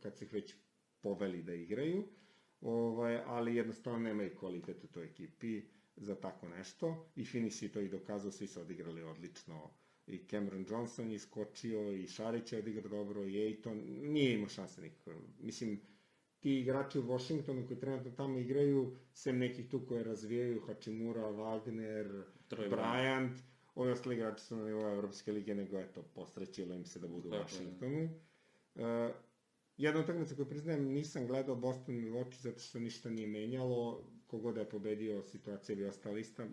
kad 0.00 0.16
se 0.16 0.26
već 0.32 0.54
poveli 1.00 1.42
da 1.42 1.54
igraju, 1.54 2.04
ovaj, 2.60 3.22
ali 3.26 3.54
jednostavno 3.54 3.98
nema 3.98 4.24
i 4.24 4.34
kvalitet 4.34 4.84
u 4.84 4.86
toj 4.86 5.04
ekipi 5.04 5.62
za 5.96 6.14
tako 6.14 6.48
nešto 6.48 7.10
i 7.16 7.24
Finis 7.24 7.62
je 7.62 7.72
to 7.72 7.80
i 7.80 7.88
dokazao, 7.88 8.30
svi 8.30 8.46
su 8.46 8.60
odigrali 8.60 9.02
odlično 9.02 9.70
i 10.06 10.18
Cameron 10.30 10.66
Johnson 10.70 11.10
je 11.10 11.14
iskočio 11.14 11.92
i 11.92 12.06
Šarić 12.06 12.52
je 12.52 12.58
odigrao 12.58 12.88
dobro 12.88 13.24
i 13.24 13.38
Ejton, 13.46 13.82
nije 13.86 14.34
imao 14.34 14.48
šanse 14.48 14.80
nikako. 14.80 15.10
Mislim, 15.40 15.80
ti 16.40 16.60
igrači 16.60 16.98
u 16.98 17.02
Washingtonu 17.02 17.66
koji 17.66 17.80
trenutno 17.80 18.10
tamo 18.10 18.38
igraju, 18.38 18.96
sem 19.12 19.38
nekih 19.38 19.68
tu 19.68 19.86
koje 19.88 20.04
razvijaju, 20.04 20.62
Hachimura, 20.66 21.22
Wagner, 21.22 22.22
Troy 22.50 22.70
Bryant, 22.70 23.38
ovi 23.74 23.90
ostali 23.90 24.16
igrači 24.16 24.44
su 24.44 24.56
na 24.56 24.64
nivou 24.64 24.92
Evropske 24.92 25.32
lige, 25.32 25.54
nego 25.54 25.78
eto, 25.78 26.02
posrećilo 26.02 26.74
im 26.74 26.84
se 26.84 26.98
da 26.98 27.08
budu 27.08 27.28
u. 27.28 27.32
Washingtonu. 27.32 28.04
Uh, 28.74 28.82
jedna 29.78 30.00
utakmica 30.00 30.34
koju 30.34 30.48
priznajem 30.48 30.84
nisam 30.84 31.26
gledao 31.26 31.56
Boston 31.56 31.94
Milwaukee 31.94 32.36
zato 32.36 32.58
što 32.58 32.78
ništa 32.78 33.10
nije 33.10 33.26
menjalo, 33.28 34.00
kogod 34.26 34.54
da 34.54 34.60
je 34.60 34.68
pobedio 34.68 35.22
situacija 35.22 35.76
bi 35.76 35.84
ostala 35.84 36.18
ista, 36.18 36.46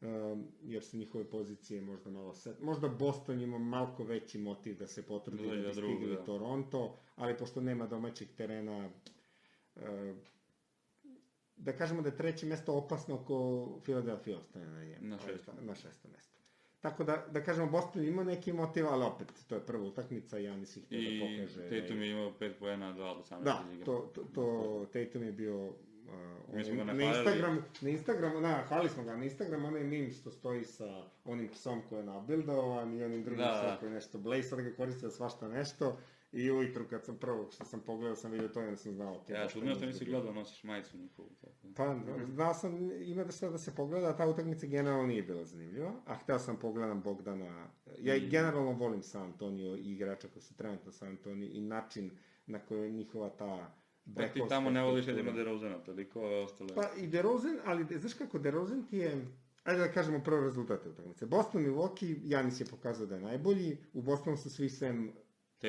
um, 0.00 0.48
jer 0.62 0.84
su 0.84 0.96
njihove 0.96 1.24
pozicije 1.26 1.80
možda 1.82 2.10
malo 2.10 2.34
set. 2.34 2.60
Možda 2.60 2.88
Boston 2.88 3.40
ima 3.40 3.58
malko 3.58 4.04
veći 4.04 4.38
motiv 4.38 4.78
da 4.78 4.86
se 4.86 5.02
potrudi 5.02 5.48
Da 5.48 5.56
da, 5.56 5.62
bi 5.62 5.72
stigli 5.72 6.06
da. 6.08 6.24
Toronto, 6.24 6.96
ali 7.16 7.36
pošto 7.36 7.60
nema 7.60 7.86
domaćeg 7.86 8.28
terena, 8.30 8.90
uh, 9.76 9.82
da 11.56 11.72
kažemo 11.72 12.02
da 12.02 12.08
je 12.08 12.16
treće 12.16 12.46
mesto 12.46 12.74
opasno 12.74 13.14
ako 13.14 13.34
Philadelphia 13.82 14.38
ostane 14.38 14.66
na 14.66 14.84
njemu. 14.84 15.08
Na 15.08 15.18
To 15.18 15.26
je 15.26 15.32
šestom. 15.32 15.56
ta- 15.56 15.62
Na 15.62 15.74
šestom 15.74 16.10
mesto. 16.10 16.40
Tako 16.84 17.04
da, 17.04 17.24
da 17.30 17.42
kažemo, 17.42 17.70
Boston 17.70 18.04
ima 18.04 18.24
neki 18.24 18.52
motiv, 18.52 18.86
ali 18.86 19.04
opet, 19.04 19.28
to 19.48 19.54
je 19.54 19.60
prva 19.60 19.84
utakmica, 19.84 20.38
Janis 20.38 20.76
ih 20.76 20.84
htio 20.84 20.98
I 20.98 21.18
da 21.18 21.24
pokaže. 21.26 21.80
Tatum 21.80 22.02
je 22.02 22.10
imao 22.10 22.32
5 22.40 22.52
poena, 22.58 22.94
2 22.94 23.02
od 23.02 23.16
18 23.30 23.42
Da, 23.42 23.64
to, 23.84 24.10
to, 24.14 24.22
to 24.34 24.86
Tatum 24.92 25.22
je 25.22 25.32
bio... 25.32 25.66
Uh, 25.66 26.54
Mi 26.54 26.64
smo 26.64 26.74
ga 26.74 26.84
na. 26.84 27.04
Instagramu, 27.04 27.62
na 27.80 27.90
Instagramu, 27.90 28.40
da, 28.40 28.64
hvali 28.68 28.88
smo 28.88 29.04
ga, 29.04 29.16
na 29.16 29.24
Instagramu 29.24 29.66
onaj 29.68 29.84
meme 29.84 30.10
što 30.10 30.30
stoji 30.30 30.64
sa 30.64 31.04
onim 31.24 31.48
psom 31.48 31.82
koji 31.88 31.98
je 31.98 32.04
nabildovan 32.04 32.94
i 32.94 33.04
onim 33.04 33.24
drugim 33.24 33.44
Da, 33.44 33.52
psom 33.52 33.66
da. 33.66 33.76
koji 33.76 33.88
je 33.90 33.94
nešto 33.94 34.18
blej, 34.18 34.42
sad 34.42 34.60
ga 34.60 34.76
koristio 34.76 35.08
za 35.08 35.16
svašta 35.16 35.48
nešto 35.48 35.98
i 36.34 36.50
ujutru 36.50 36.84
kad 36.90 37.04
sam 37.04 37.16
prvo 37.16 37.50
što 37.50 37.64
sam 37.64 37.80
pogledao 37.80 38.16
sam 38.16 38.30
vidio 38.30 38.48
to 38.48 38.60
i 38.60 38.64
onda 38.64 38.76
sam 38.76 38.92
znao. 38.92 39.24
Ja, 39.28 39.48
čudno 39.48 39.74
što 39.74 39.84
je 39.84 39.86
nisi 39.86 40.04
izgubio. 40.04 40.20
gledao, 40.20 40.34
nosiš 40.34 40.64
majicu 40.64 40.96
njihovu. 40.98 41.30
Tako. 41.40 41.56
da. 41.62 41.74
Pa, 41.76 42.24
znao 42.26 42.54
sam, 42.54 42.90
ima 43.02 43.24
da 43.24 43.32
sve 43.32 43.50
da 43.50 43.58
se 43.58 43.74
pogleda, 43.74 44.08
a 44.08 44.16
ta 44.16 44.28
utakmica 44.28 44.66
generalno 44.66 45.06
nije 45.06 45.22
bila 45.22 45.44
zanimljiva, 45.44 45.92
a 46.06 46.14
hteo 46.14 46.38
sam 46.38 46.56
pogledam 46.56 47.02
Bogdana, 47.02 47.68
ja 47.98 48.16
i 48.16 48.18
I- 48.18 48.28
generalno 48.28 48.72
volim 48.72 49.02
San 49.02 49.22
Antonio 49.22 49.76
i 49.76 49.92
igrača 49.92 50.28
koji 50.28 50.42
su 50.42 50.56
trenutno 50.56 50.92
San 50.92 51.08
Antonio 51.08 51.50
i 51.52 51.60
način 51.60 52.10
na 52.46 52.58
koji 52.58 52.82
je 52.82 52.90
njihova 52.90 53.30
ta 53.30 53.74
Pa 54.14 54.28
ti 54.28 54.40
tamo 54.48 54.70
ne 54.70 54.82
voliš 54.82 55.06
jedino 55.06 55.32
DeRozana, 55.32 55.78
toliko 55.78 56.20
ove 56.20 56.40
ostale... 56.40 56.74
Pa 56.74 56.90
i 56.96 57.06
DeRozan, 57.06 57.58
ali 57.64 57.86
znaš 57.98 58.14
kako, 58.14 58.38
DeRozan 58.38 58.86
ti 58.86 58.96
je, 58.96 59.26
ajde 59.64 59.80
da 59.80 59.92
kažemo 59.92 60.20
prvo 60.24 60.40
rezultate 60.40 60.88
utakmice. 60.88 61.26
Boston, 61.26 61.62
Milwaukee, 61.62 62.18
Janis 62.22 62.60
je 62.60 62.66
pokazao 62.66 63.06
da 63.06 63.14
je 63.14 63.20
najbolji, 63.20 63.78
u 63.92 64.02
Bostonu 64.02 64.36
su 64.36 64.50
svi 64.50 64.68
sem 64.68 65.12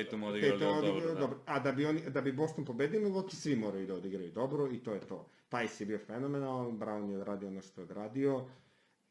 Tatum 0.04 0.22
odigrao 0.22 0.58
Tatum 0.58 0.74
dobro, 0.74 0.90
odigrao 0.90 1.14
da. 1.14 1.20
dobro. 1.20 1.38
A 1.46 1.58
da 1.58 1.72
bi, 1.72 1.86
oni, 1.86 2.00
da 2.10 2.20
bi 2.20 2.32
Boston 2.32 2.64
pobedio 2.64 3.00
Milwaukee, 3.00 3.34
svi 3.34 3.56
moraju 3.56 3.86
da 3.86 3.94
odigraju 3.94 4.32
dobro 4.32 4.68
i 4.72 4.82
to 4.82 4.94
je 4.94 5.00
to. 5.00 5.28
Tice 5.48 5.84
je 5.84 5.86
bio 5.86 5.98
fenomenalan, 5.98 6.78
Brown 6.78 7.10
je 7.10 7.18
odradio 7.18 7.48
ono 7.48 7.62
što 7.62 7.80
je 7.80 7.84
odradio 7.84 8.44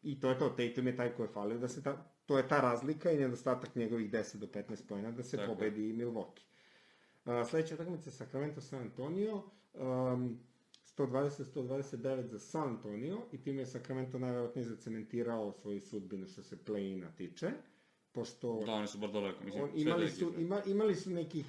i 0.01 0.19
to 0.19 0.29
je 0.29 0.39
to. 0.39 0.49
Tatum 0.49 0.87
je 0.87 0.95
taj 0.95 1.13
ko 1.13 1.23
je 1.23 1.29
falio 1.29 1.57
da 1.57 1.67
se 1.67 1.83
ta, 1.83 2.05
to 2.25 2.37
je 2.37 2.47
ta 2.47 2.61
razlika 2.61 3.11
i 3.11 3.17
nedostatak 3.17 3.75
njegovih 3.75 4.11
10 4.11 4.37
do 4.37 4.47
15 4.47 4.87
pojena 4.87 5.11
da 5.11 5.23
se 5.23 5.37
Tako 5.37 5.53
pobedi 5.53 5.93
Milwaukee. 5.93 6.43
Uh, 7.25 7.47
sledeća 7.49 7.75
utakmica 7.75 8.11
Sacramento 8.11 8.61
San 8.61 8.81
Antonio. 8.81 9.43
Um, 9.73 10.39
120-129 10.97 12.25
za 12.25 12.39
San 12.39 12.69
Antonio 12.69 13.21
i 13.31 13.41
time 13.41 13.61
je 13.61 13.65
Sacramento 13.65 14.19
najverovatnije 14.19 14.65
zacementirao 14.65 15.51
svoju 15.51 15.81
sudbinu 15.81 16.27
što 16.27 16.43
se 16.43 16.57
play-ina 16.65 17.07
tiče, 17.17 17.51
pošto 18.15 18.63
Da, 18.65 18.73
oni 18.73 18.87
su 18.87 18.97
bar 18.97 19.11
daleko, 19.11 19.43
mislim, 19.43 19.63
on, 19.63 19.69
imali, 19.75 20.09
su, 20.09 20.33
ima, 20.37 20.61
imali 20.65 20.95
su 20.95 21.09
nekih 21.09 21.45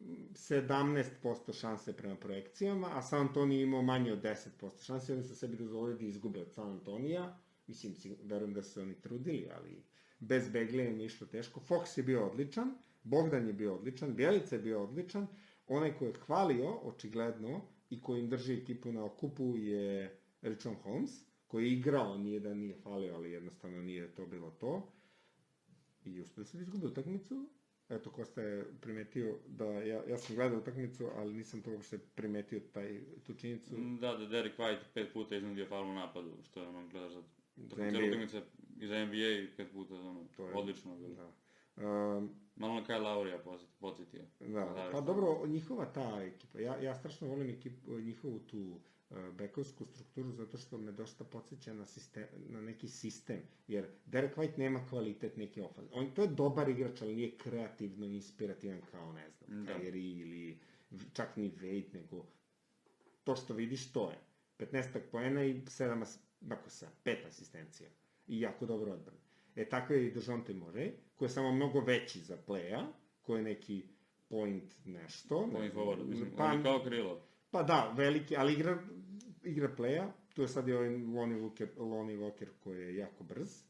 mm, 0.00 0.04
17% 0.34 1.60
šanse 1.60 1.96
prema 1.96 2.16
projekcijama, 2.16 2.90
a 2.92 3.02
San 3.02 3.20
Antonio 3.20 3.62
imao 3.62 3.82
manje 3.82 4.12
od 4.12 4.22
10% 4.22 4.84
šanse 4.84 5.12
oni 5.12 5.24
su 5.24 5.36
sebi 5.36 5.56
dozvolili 5.56 5.98
da 5.98 6.06
izgube 6.06 6.40
od 6.40 6.52
San 6.52 6.70
Antonija. 6.70 7.38
Mislim, 7.66 7.94
verujem 8.22 8.54
da 8.54 8.62
su 8.62 8.80
oni 8.80 8.94
trudili, 8.94 9.48
ali 9.56 9.84
bez 10.18 10.48
im 10.72 11.00
je 11.00 11.06
išlo 11.06 11.26
teško. 11.26 11.60
Fox 11.60 11.98
je 11.98 12.02
bio 12.02 12.26
odličan, 12.26 12.74
Bogdan 13.02 13.46
je 13.46 13.52
bio 13.52 13.74
odličan, 13.74 14.14
Bjelica 14.14 14.54
je 14.54 14.62
bio 14.62 14.82
odličan. 14.82 15.26
Onaj 15.66 15.98
ko 15.98 16.04
je 16.04 16.12
hvalio, 16.26 16.70
očigledno, 16.70 17.60
i 17.90 18.00
koji 18.00 18.20
im 18.20 18.28
drži 18.28 18.54
ekipu 18.54 18.92
na 18.92 19.04
okupu 19.04 19.56
je 19.56 20.18
Richon 20.42 20.74
Holmes, 20.74 21.10
koji 21.46 21.64
je 21.64 21.72
igrao, 21.72 22.18
nije 22.18 22.40
da 22.40 22.54
nije 22.54 22.74
falio, 22.74 23.14
ali 23.14 23.32
jednostavno 23.32 23.82
nije 23.82 24.14
to 24.14 24.26
bilo 24.26 24.50
to. 24.50 24.92
I 26.08 26.20
uspeli 26.20 26.46
su 26.46 26.56
da 26.56 26.62
izgube 26.62 26.86
utakmicu. 26.86 27.48
Eto, 27.88 28.10
Kosta 28.10 28.42
je 28.42 28.64
primetio 28.80 29.38
da, 29.46 29.64
ja, 29.64 30.02
ja 30.04 30.18
sam 30.18 30.36
gledao 30.36 30.58
utakmicu, 30.58 31.08
ali 31.14 31.34
nisam 31.34 31.62
to 31.62 31.72
uopšte 31.72 31.98
primetio 31.98 32.60
taj, 32.62 33.00
tu 33.24 33.34
činjenicu. 33.34 33.74
Da, 34.00 34.14
da 34.14 34.26
Derek 34.26 34.58
White 34.58 34.80
pet 34.94 35.12
puta 35.12 35.36
iznudio 35.36 35.66
faul 35.66 35.86
u 35.86 35.94
napadu, 35.94 36.32
što 36.42 36.62
je 36.62 36.68
ono, 36.68 36.88
gledaš 36.88 37.12
za... 37.12 37.22
Za 37.56 37.68
Tako 37.68 37.82
cijelu 37.82 37.98
NBA. 37.98 38.08
utakmicu 38.08 38.36
i 38.76 38.86
za 38.86 39.04
NBA 39.06 39.56
pet 39.56 39.72
puta, 39.72 39.94
ono, 39.94 40.24
To 40.36 40.46
je- 40.48 40.54
odlično 40.54 40.96
bilo. 40.96 41.14
Da. 41.14 41.32
Um, 42.16 42.30
Malo 42.56 42.74
na 42.74 42.86
Kyle 42.86 43.02
Laurija 43.02 43.38
podsjetio. 43.78 44.22
da, 44.40 44.88
pa 44.92 45.00
dobro, 45.00 45.46
njihova 45.46 45.84
ta 45.86 46.22
ekipa, 46.24 46.60
ja, 46.60 46.76
ja 46.76 46.94
strašno 46.94 47.28
volim 47.28 47.50
ekipu, 47.50 47.98
njihovu 47.98 48.38
tu 48.38 48.80
bekovsku 49.32 49.84
strukturu 49.84 50.32
zato 50.32 50.58
što 50.58 50.78
me 50.78 50.92
dosta 50.92 51.24
podsjeća 51.24 51.74
na, 51.74 51.86
sistem, 51.86 52.24
na 52.48 52.60
neki 52.60 52.88
sistem, 52.88 53.38
jer 53.68 53.86
Derek 54.06 54.36
White 54.36 54.58
nema 54.58 54.86
kvalitet 54.86 55.36
neki 55.36 55.60
ofaz. 55.60 55.84
On, 55.92 56.14
to 56.14 56.22
je 56.22 56.28
dobar 56.28 56.68
igrač, 56.68 57.02
ali 57.02 57.14
nije 57.14 57.36
kreativno 57.38 58.06
inspirativan 58.06 58.80
kao, 58.90 59.12
ne 59.12 59.30
znam, 59.30 59.64
Da. 59.64 59.72
Kyrie 59.74 59.92
ili 60.20 60.58
čak 61.12 61.36
ni 61.36 61.50
Wade, 61.52 61.94
nego 61.94 62.26
to 63.24 63.36
što 63.36 63.54
vidiš, 63.54 63.92
to 63.92 64.10
je. 64.10 64.18
15 64.58 65.00
poena 65.12 65.44
i 65.44 65.54
7, 65.54 65.68
as- 65.96 66.18
ako 66.50 66.70
sam, 66.70 66.88
5 67.04 67.26
asistencija. 67.26 67.90
I 68.26 68.40
jako 68.40 68.66
dobro 68.66 68.92
odbrane. 68.92 69.20
E, 69.56 69.68
tako 69.68 69.92
je 69.92 70.06
i 70.06 70.10
Dejounte 70.10 70.54
Murray, 70.54 70.90
koji 71.16 71.26
je 71.26 71.30
samo 71.30 71.52
mnogo 71.52 71.80
veći 71.80 72.20
za 72.20 72.38
playa, 72.46 72.86
koji 73.22 73.38
je 73.38 73.44
neki 73.44 73.82
point 74.28 74.74
nešto. 74.84 75.46
ne 75.46 75.52
Point 75.52 75.72
znam, 75.72 75.84
forward, 75.84 76.04
mislim, 76.04 76.30
pa, 76.36 76.44
on 76.44 76.56
je 76.56 76.62
kao 76.62 76.82
krilo. 76.84 77.22
pa 77.50 77.62
da, 77.62 77.94
veliki, 77.96 78.36
ali 78.36 78.52
igra, 78.52 78.82
igra 79.50 79.68
playa, 79.76 80.10
tu 80.34 80.42
je 80.42 80.48
sad 80.48 80.68
i 80.68 80.72
ovaj 80.72 80.88
Lonnie 80.88 81.38
Walker, 81.38 81.68
Lonnie 81.78 82.16
Walker 82.16 82.48
koji 82.60 82.80
je 82.80 82.96
jako 82.96 83.24
brz. 83.24 83.62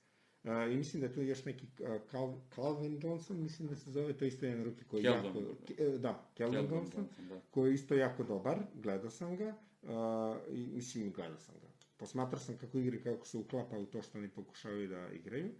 Uh, 0.44 0.72
I 0.72 0.76
mislim 0.76 1.00
da 1.00 1.06
je 1.06 1.12
tu 1.12 1.22
još 1.22 1.44
neki 1.44 1.66
uh, 1.80 1.88
Cal, 2.10 2.34
Calvin 2.54 3.00
Johnson, 3.02 3.42
mislim 3.42 3.68
da 3.68 3.76
se 3.76 3.90
zove, 3.90 4.12
to 4.12 4.24
je 4.24 4.28
isto 4.28 4.46
jedan 4.46 4.64
ruki 4.64 4.84
koji 4.84 5.02
je 5.02 5.10
jako... 5.10 5.42
Ke- 5.66 5.84
e, 5.84 5.98
Da, 5.98 6.30
Keldon 6.34 6.64
Johnson 6.64 7.00
Johnson, 7.00 7.28
da. 7.28 7.40
koji 7.50 7.70
je 7.70 7.74
isto 7.74 7.94
jako 7.94 8.24
dobar, 8.24 8.58
gledao 8.74 9.10
sam 9.10 9.36
ga, 9.36 9.54
uh, 9.82 10.36
i 10.50 10.66
mislim 10.66 11.12
gledao 11.12 11.38
sam 11.38 11.54
ga. 11.60 11.68
Posmatrao 11.96 12.40
sam 12.40 12.58
kako 12.58 12.78
igra 12.78 12.96
i 12.96 13.02
kako 13.02 13.26
se 13.26 13.38
uklapa 13.38 13.78
u 13.78 13.86
to 13.86 14.02
što 14.02 14.18
oni 14.18 14.28
pokušavaju 14.28 14.88
da 14.88 15.08
igraju. 15.08 15.50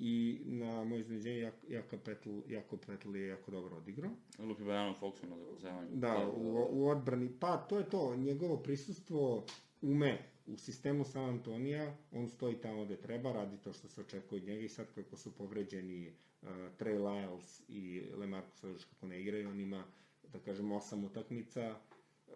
I 0.00 0.40
na 0.44 0.84
moje 0.84 1.00
iznenađenje 1.00 1.38
Jak, 1.38 1.54
Jaka 1.68 1.96
Petl, 1.98 2.30
Jako 2.48 2.76
Petl 2.76 3.16
je 3.16 3.28
jako 3.28 3.50
dobro 3.50 3.76
odigrao. 3.76 4.10
Lupi 4.38 4.64
Bajano 4.64 4.94
Foxu 5.00 5.26
na 5.28 5.36
zakucavanju. 5.36 5.88
Da, 5.92 6.28
u, 6.36 6.66
u 6.70 6.88
odbrani, 6.88 7.30
pa 7.40 7.56
to 7.56 7.78
je 7.78 7.90
to, 7.90 8.16
njegovo 8.16 8.56
prisustvo 8.56 9.44
ume 9.82 10.18
u 10.46 10.56
sistemu 10.56 11.04
San 11.04 11.24
Antonija, 11.24 11.96
on 12.12 12.28
stoji 12.28 12.56
tamo 12.60 12.84
gde 12.84 12.96
treba, 12.96 13.32
radi 13.32 13.56
to 13.64 13.72
što 13.72 13.88
se 13.88 14.00
očekuje 14.00 14.42
od 14.42 14.48
njega 14.48 14.62
i 14.64 14.68
sad 14.68 14.86
kako 14.94 15.16
su 15.16 15.32
povređeni 15.36 16.12
uh, 16.42 16.48
Trey 16.78 16.98
Lyles 16.98 17.62
i 17.68 18.02
Lemarcus 18.16 18.64
Aldridge 18.64 18.84
kako 18.90 19.06
ne 19.06 19.20
igraju, 19.20 19.48
on 19.48 19.60
ima, 19.60 19.84
da 20.32 20.38
kažem, 20.38 20.72
osam 20.72 21.04
utakmica, 21.04 21.76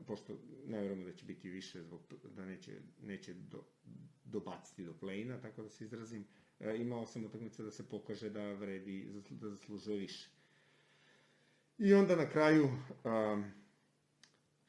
pošto 0.07 0.33
ne 0.67 0.79
vjerujemo 0.81 1.05
da 1.05 1.13
će 1.13 1.25
biti 1.25 1.51
više 1.51 1.83
zbog 1.83 2.01
da 2.37 2.45
neće, 2.45 2.73
neće 3.03 3.35
do, 3.35 3.65
dobaciti 4.25 4.85
do 4.85 4.95
play-ina, 5.01 5.43
tako 5.43 5.63
da 5.63 5.69
se 5.69 5.85
izrazim, 5.85 6.21
uh, 6.23 6.42
ima 6.61 6.97
osam 6.99 7.25
utakmica 7.25 7.63
da 7.63 7.71
se 7.71 7.83
pokaže 7.85 8.31
da 8.31 8.53
vredi, 8.53 9.07
zaslu- 9.07 9.33
da 9.33 9.51
zaslužuje 9.51 9.99
više. 9.99 10.31
I 11.79 11.95
onda 11.95 12.17
na 12.17 12.29
kraju, 12.29 12.65
um, 13.05 13.45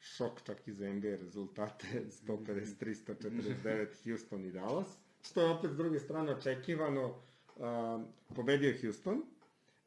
šok 0.00 0.42
čak 0.42 0.68
i 0.68 0.72
za 0.72 0.86
NBA 0.86 1.08
rezultate, 1.10 1.86
153-149 2.18 3.86
Houston 4.04 4.44
i 4.44 4.52
Dallas, 4.52 4.88
što 5.22 5.40
je 5.42 5.48
opet 5.48 5.70
s 5.70 5.76
druge 5.76 6.00
strane 6.00 6.32
očekivano, 6.32 7.14
Um, 7.56 8.06
pobedio 8.28 8.68
je 8.68 8.80
Houston. 8.80 9.14
Uh, 9.14 9.22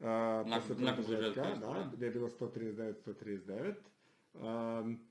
Nakon- 0.06 0.60
posle 0.60 0.76
nakon 0.76 1.04
da, 1.34 1.54
da. 1.56 1.90
gde 1.92 2.06
je 2.06 2.10
bilo 2.10 2.28
139-139. 2.30 3.74
Um, 4.34 5.07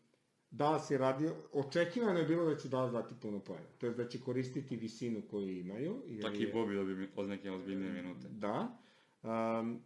Dallas 0.58 0.92
je 0.92 0.98
radio, 0.98 1.36
očekivano 1.54 2.20
je 2.20 2.26
bilo 2.26 2.46
da 2.46 2.56
će 2.56 2.70
Dallas 2.70 2.92
dati 2.92 3.16
puno 3.16 3.40
pojena. 3.40 3.68
To 3.78 3.86
je 3.86 3.94
da 3.94 4.08
će 4.08 4.20
koristiti 4.20 4.76
visinu 4.78 5.22
koju 5.22 5.50
imaju. 5.50 6.02
jer 6.06 6.22
Čak 6.22 6.34
i 6.34 6.48
Bobby 6.48 6.76
dobio 6.76 6.96
mi- 6.96 7.08
od 7.16 7.30
neke 7.30 7.52
ozbiljnije 7.52 7.92
minute. 7.94 8.28
Da. 8.30 8.78
Um, 9.24 9.82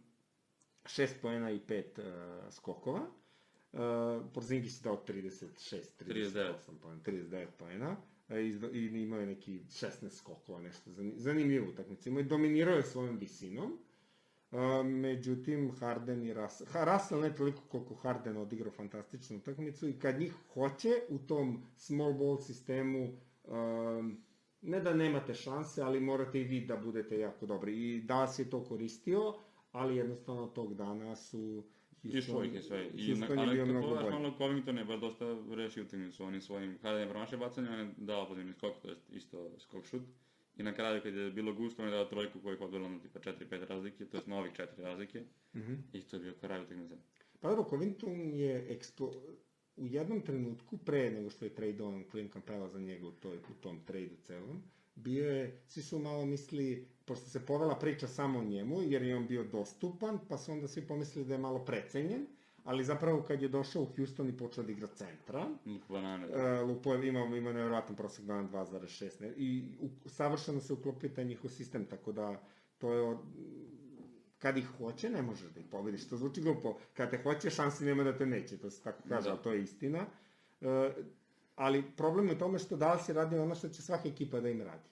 šest 0.86 1.16
pojena 1.22 1.50
i 1.50 1.60
pet 1.60 1.98
uh, 1.98 2.04
skokova. 2.50 3.00
Uh, 3.72 3.78
Porzingis 4.34 4.80
je 4.80 4.84
dao 4.84 5.04
36, 5.04 5.76
38 5.98 6.52
pojena, 6.82 7.00
39 7.02 7.46
pojena. 7.58 7.96
Uh, 8.28 8.36
i, 8.72 8.78
I 8.90 9.02
imao 9.02 9.20
je 9.20 9.26
neki 9.26 9.60
16 9.60 10.10
skokova, 10.10 10.60
nešto 10.60 10.90
zani- 10.90 11.14
zanimljivo 11.16 11.68
utakmicu. 11.68 12.08
Imao 12.08 12.20
je 12.20 12.24
dominirao 12.24 12.76
je 12.76 12.82
svojom 12.82 13.18
visinom. 13.18 13.78
Uh, 14.52 14.86
međutim, 14.86 15.72
Harden 15.80 16.22
i 16.22 16.34
Russell, 16.34 16.70
ha, 16.72 16.84
Russell 16.84 17.20
ne 17.20 17.34
toliko 17.34 17.62
koliko 17.68 17.94
Harden 17.94 18.36
odigrao 18.36 18.72
fantastičnu 18.72 19.36
utakmicu 19.36 19.88
i 19.88 19.98
kad 19.98 20.18
njih 20.18 20.34
hoće 20.54 20.88
u 21.08 21.18
tom 21.18 21.62
small 21.76 22.12
ball 22.12 22.38
sistemu, 22.38 23.12
um, 23.44 24.22
ne 24.62 24.80
da 24.80 24.94
nemate 24.94 25.34
šanse, 25.34 25.82
ali 25.82 26.00
morate 26.00 26.40
i 26.40 26.44
vi 26.44 26.60
da 26.60 26.76
budete 26.76 27.18
jako 27.18 27.46
dobri. 27.46 27.72
I 27.72 28.00
Dallas 28.00 28.38
je 28.38 28.50
to 28.50 28.64
koristio, 28.64 29.34
ali 29.72 29.96
jednostavno 29.96 30.46
tog 30.46 30.74
dana 30.74 31.16
su 31.16 31.64
Išlo 32.02 32.44
ih 32.44 32.54
je 32.54 32.62
sve. 32.62 32.90
I 32.94 33.14
na, 33.14 33.26
Houston 33.26 33.38
je 33.38 33.44
ali 33.44 33.54
bio 33.54 33.66
mnogo 33.66 33.94
bolji. 33.94 34.32
Covington 34.38 34.78
je 34.78 34.84
baš 34.84 35.00
dosta 35.00 35.36
rešio 35.50 35.84
utakmicu 35.84 36.24
onim 36.24 36.40
svojim, 36.40 36.78
kada 36.82 36.98
je 36.98 37.08
promašio 37.08 37.38
bacanje, 37.38 37.68
on 37.70 37.78
je 37.78 37.94
dao 37.96 38.28
pozivni 38.28 38.52
skok, 38.52 38.72
to 38.82 38.88
je 38.88 38.96
isto 39.10 39.50
skok 39.58 39.84
šut. 39.84 40.02
I 40.56 40.62
na 40.62 40.74
kraju 40.74 41.02
kad 41.02 41.14
je 41.14 41.30
bilo 41.30 41.54
gusto, 41.54 41.82
on 41.82 41.88
je 41.88 41.94
dao 41.94 42.04
trojku 42.04 42.40
koja 42.40 42.52
je 42.52 42.58
odvela 42.60 42.88
na 42.88 43.00
tipa 43.00 43.20
4-5 43.20 43.66
razlike, 43.66 44.06
to 44.06 44.16
je 44.16 44.22
novih 44.26 44.52
4 44.52 44.66
razlike. 44.82 45.22
Mhm. 45.54 45.74
I 45.92 46.02
to 46.02 46.16
je 46.16 46.20
bio 46.20 46.34
kraj 46.40 46.62
utakmice. 46.62 46.94
Pa 47.40 47.48
dobro, 47.48 47.64
Covington 47.70 48.34
je 48.34 48.66
eksplo... 48.72 49.12
u 49.76 49.86
jednom 49.86 50.20
trenutku, 50.20 50.78
pre 50.78 51.10
nego 51.10 51.30
što 51.30 51.44
je 51.44 51.54
tradovan 51.54 52.04
Clint 52.10 52.32
Capella 52.32 52.68
za 52.68 52.78
njega 52.78 53.06
u, 53.06 53.12
toj, 53.12 53.36
u 53.36 53.54
tom 53.60 53.84
tradu 53.84 54.16
celom, 54.22 54.62
bio 54.94 55.30
je, 55.30 55.62
svi 55.66 55.82
su 55.82 55.98
malo 55.98 56.26
mislili, 56.26 56.88
pošto 57.04 57.26
se 57.26 57.46
povela 57.46 57.78
priča 57.78 58.06
samo 58.06 58.38
o 58.38 58.44
njemu, 58.44 58.82
jer 58.82 59.02
je 59.02 59.16
on 59.16 59.26
bio 59.26 59.44
dostupan, 59.44 60.18
pa 60.28 60.38
su 60.38 60.52
onda 60.52 60.68
svi 60.68 60.86
pomislili 60.86 61.28
da 61.28 61.34
je 61.34 61.40
malo 61.40 61.64
precenjen, 61.64 62.26
ali 62.64 62.84
zapravo 62.84 63.22
kad 63.22 63.42
je 63.42 63.48
došao 63.48 63.82
u 63.82 63.88
Houston 63.96 64.28
i 64.28 64.36
počeo 64.36 64.64
da 64.64 64.72
igra 64.72 64.86
centra, 64.86 65.46
banane. 65.88 66.26
Uh, 66.26 66.68
Lupo 66.68 66.94
je 66.94 67.08
imao, 67.08 67.26
ima 67.26 67.52
nevjerojatan 67.52 67.96
prosek 67.96 68.24
dana 68.24 68.48
2,6 68.48 69.20
ne? 69.20 69.32
i 69.36 69.64
u, 69.80 70.08
savršeno 70.08 70.60
se 70.60 70.72
uklopio 70.72 71.10
taj 71.10 71.24
njihov 71.24 71.50
sistem, 71.50 71.84
tako 71.84 72.12
da 72.12 72.40
to 72.78 72.92
je 72.92 73.00
od, 73.00 73.18
kad 74.38 74.56
ih 74.56 74.68
hoće, 74.78 75.10
ne 75.10 75.22
možeš 75.22 75.50
da 75.50 75.60
ih 75.60 75.66
pobediš, 75.70 76.08
to 76.08 76.16
zvuči 76.16 76.40
glupo, 76.40 76.78
kad 76.94 77.10
te 77.10 77.22
hoće, 77.22 77.50
šansi 77.50 77.84
nema 77.84 78.04
da 78.04 78.16
te 78.18 78.26
neće, 78.26 78.56
to 78.58 78.70
se 78.70 78.82
tako 78.82 79.02
kaže, 79.08 79.30
Da. 79.30 79.36
to 79.36 79.52
je 79.52 79.62
istina. 79.62 80.06
Uh, 80.60 80.68
ali 81.56 81.84
problem 81.96 82.28
je 82.28 82.34
u 82.34 82.38
tome 82.38 82.58
što 82.58 82.76
Dallas 82.76 83.08
je 83.08 83.14
radio 83.14 83.42
ono 83.42 83.54
što 83.54 83.68
će 83.68 83.82
svaka 83.82 84.08
ekipa 84.08 84.40
da 84.40 84.48
im 84.48 84.62
radi. 84.62 84.88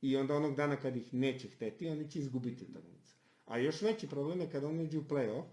I 0.00 0.16
onda 0.16 0.34
onog 0.34 0.56
dana 0.56 0.76
kad 0.76 0.96
ih 0.96 1.14
neće 1.14 1.48
hteti, 1.48 1.88
oni 1.88 2.10
će 2.10 2.18
izgubiti 2.18 2.64
utakmicu. 2.64 3.14
A 3.46 3.58
još 3.58 3.82
veći 3.82 4.08
problem 4.08 4.40
je 4.40 4.50
kada 4.50 4.68
oni 4.68 4.82
uđu 4.82 5.00
u 5.00 5.04
play-off, 5.04 5.44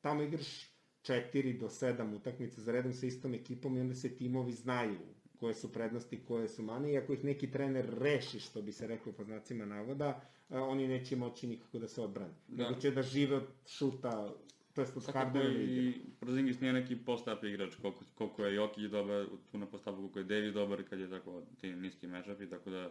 tamo 0.00 0.22
igraš 0.22 0.77
4 1.08 1.58
do 1.58 1.66
7 1.66 2.16
utakmica 2.16 2.60
za 2.60 2.72
redom 2.72 2.92
sa 2.92 3.06
istom 3.06 3.34
ekipom 3.34 3.76
i 3.76 3.80
onda 3.80 3.94
se 3.94 4.16
timovi 4.16 4.52
znaju 4.52 4.98
koje 5.40 5.54
su 5.54 5.72
prednosti, 5.72 6.20
koje 6.28 6.48
su 6.48 6.62
mane, 6.62 6.92
i 6.92 6.98
ako 6.98 7.12
ih 7.12 7.24
neki 7.24 7.50
trener 7.50 7.86
reši, 7.98 8.40
što 8.40 8.62
bi 8.62 8.72
se 8.72 8.86
reklo 8.86 9.12
po 9.12 9.24
znacima 9.24 9.64
navoda, 9.64 10.20
a, 10.48 10.62
oni 10.62 10.88
neće 10.88 11.16
moći 11.16 11.46
nikako 11.46 11.78
da 11.78 11.88
se 11.88 12.02
odbrane. 12.02 12.34
Da. 12.48 12.68
Nego 12.68 12.80
će 12.80 12.90
da 12.90 13.02
žive 13.02 13.36
od 13.36 13.46
šuta, 13.66 14.34
to 14.74 14.80
jest 14.80 14.96
od 14.96 15.02
igre. 15.36 15.64
i 15.64 16.00
Porzingis 16.20 16.60
nije 16.60 16.72
neki 16.72 16.96
post-up 16.96 17.44
igrač, 17.44 17.74
koliko, 17.74 18.04
koliko 18.14 18.44
je 18.44 18.54
Jokić 18.54 18.84
dobar, 18.84 19.26
tu 19.52 19.58
na 19.58 19.66
post-upu 19.66 19.96
koliko 19.96 20.18
je 20.18 20.24
Davis 20.24 20.54
dobar 20.54 20.82
kad 20.90 21.00
je 21.00 21.10
tako 21.10 21.42
ti 21.60 21.72
niski 21.72 22.06
matchupi, 22.06 22.50
tako 22.50 22.70
da 22.70 22.90